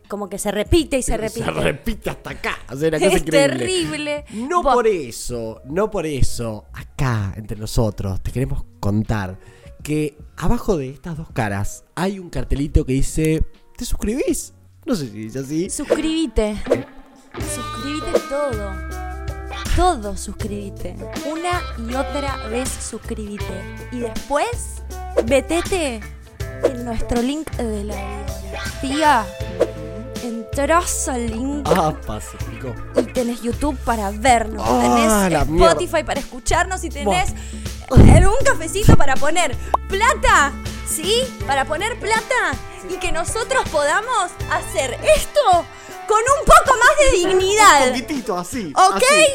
como 0.09 0.29
que 0.31 0.39
se 0.39 0.51
repite 0.51 0.99
y 0.99 1.03
se 1.03 1.17
repite. 1.17 1.45
Se 1.45 1.51
repite 1.51 2.11
hasta 2.11 2.31
acá. 2.31 2.57
O 2.73 2.77
sea, 2.77 2.89
una 2.89 2.99
cosa 2.99 3.11
Es 3.17 3.23
increíble. 3.23 3.59
terrible. 3.59 4.25
No 4.49 4.63
Vos- 4.63 4.75
por 4.75 4.87
eso, 4.87 5.61
no 5.67 5.91
por 5.91 6.07
eso, 6.07 6.65
acá 6.73 7.35
entre 7.37 7.59
nosotros 7.59 8.23
te 8.23 8.31
queremos 8.33 8.65
contar 8.81 9.37
que 9.83 10.19
abajo 10.37 10.77
de 10.77 10.91
estas 10.91 11.17
dos 11.17 11.29
caras 11.33 11.85
hay 11.95 12.19
un 12.19 12.31
cartelito 12.31 12.85
que 12.85 12.93
dice, 12.95 13.45
¿te 13.77 13.85
suscribís? 13.85 14.53
No 14.85 14.95
sé 14.95 15.07
si 15.07 15.13
dice 15.13 15.39
así. 15.41 15.71
Suscríbete. 15.71 16.57
Suscríbete 17.55 18.21
todo. 18.29 18.73
Todo 19.77 20.17
suscríbete. 20.17 20.97
Una 21.31 21.61
y 21.89 21.95
otra 21.95 22.49
vez 22.49 22.69
suscríbete. 22.69 23.77
Y 23.93 24.01
después, 24.01 24.83
metete 25.29 26.01
en 26.65 26.85
nuestro 26.85 27.23
link 27.23 27.51
de 27.53 27.85
la 27.85 27.95
biografía. 28.43 29.27
Entrás 30.25 31.09
al 31.09 31.27
link 31.31 31.69
Ah, 31.69 31.95
pacífico. 32.07 32.75
y 32.97 33.03
tenés 33.13 33.41
YouTube 33.43 33.77
para 33.85 34.11
vernos. 34.11 34.63
Ah, 34.67 34.81
tenés 35.31 35.49
mierda. 35.49 35.73
Spotify 35.77 36.03
para 36.05 36.19
escucharnos 36.21 36.83
y 36.83 36.89
tenés 36.89 37.33
en 37.91 38.27
un 38.27 38.37
cafecito 38.45 38.97
para 38.97 39.15
poner 39.17 39.57
plata. 39.89 40.53
¿Sí? 40.89 41.23
Para 41.47 41.65
poner 41.67 41.99
plata 42.01 42.53
y 42.89 42.97
que 42.97 43.13
nosotros 43.13 43.69
podamos 43.71 44.31
hacer 44.51 44.99
esto 45.17 45.41
con 46.09 46.19
un 46.21 46.45
poco 46.47 46.79
más 46.79 46.91
de 46.99 47.25
Un 47.27 47.39
dignidad. 47.39 47.89
poquitito 47.89 48.39
así. 48.39 48.73
¿Ok? 48.75 48.97
así. 48.97 49.27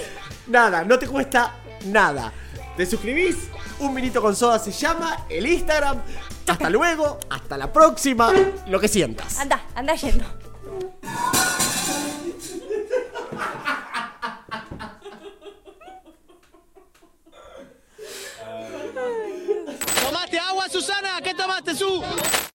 Nada, 0.48 0.84
no 0.84 0.98
te 0.98 1.08
cuesta 1.08 1.54
nada. 1.86 2.34
¿Te 2.76 2.86
suscribís? 2.88 3.38
Un 3.80 3.94
minito 3.94 4.22
con 4.22 4.36
soda 4.36 4.58
se 4.60 4.72
llama, 4.72 5.26
el 5.30 5.46
Instagram. 5.46 6.02
Hasta 6.48 6.70
luego, 6.70 7.20
hasta 7.30 7.58
la 7.58 7.72
próxima, 7.72 8.32
lo 8.68 8.80
que 8.80 8.88
sientas. 8.88 9.40
Anda, 9.40 9.62
anda 9.76 9.94
yendo. 9.96 10.26
¿Tomaste 20.14 20.38
agua, 20.38 20.70
Susana? 20.70 21.20
¿Qué 21.24 21.34
tomaste, 21.34 21.74
Su? 21.74 22.04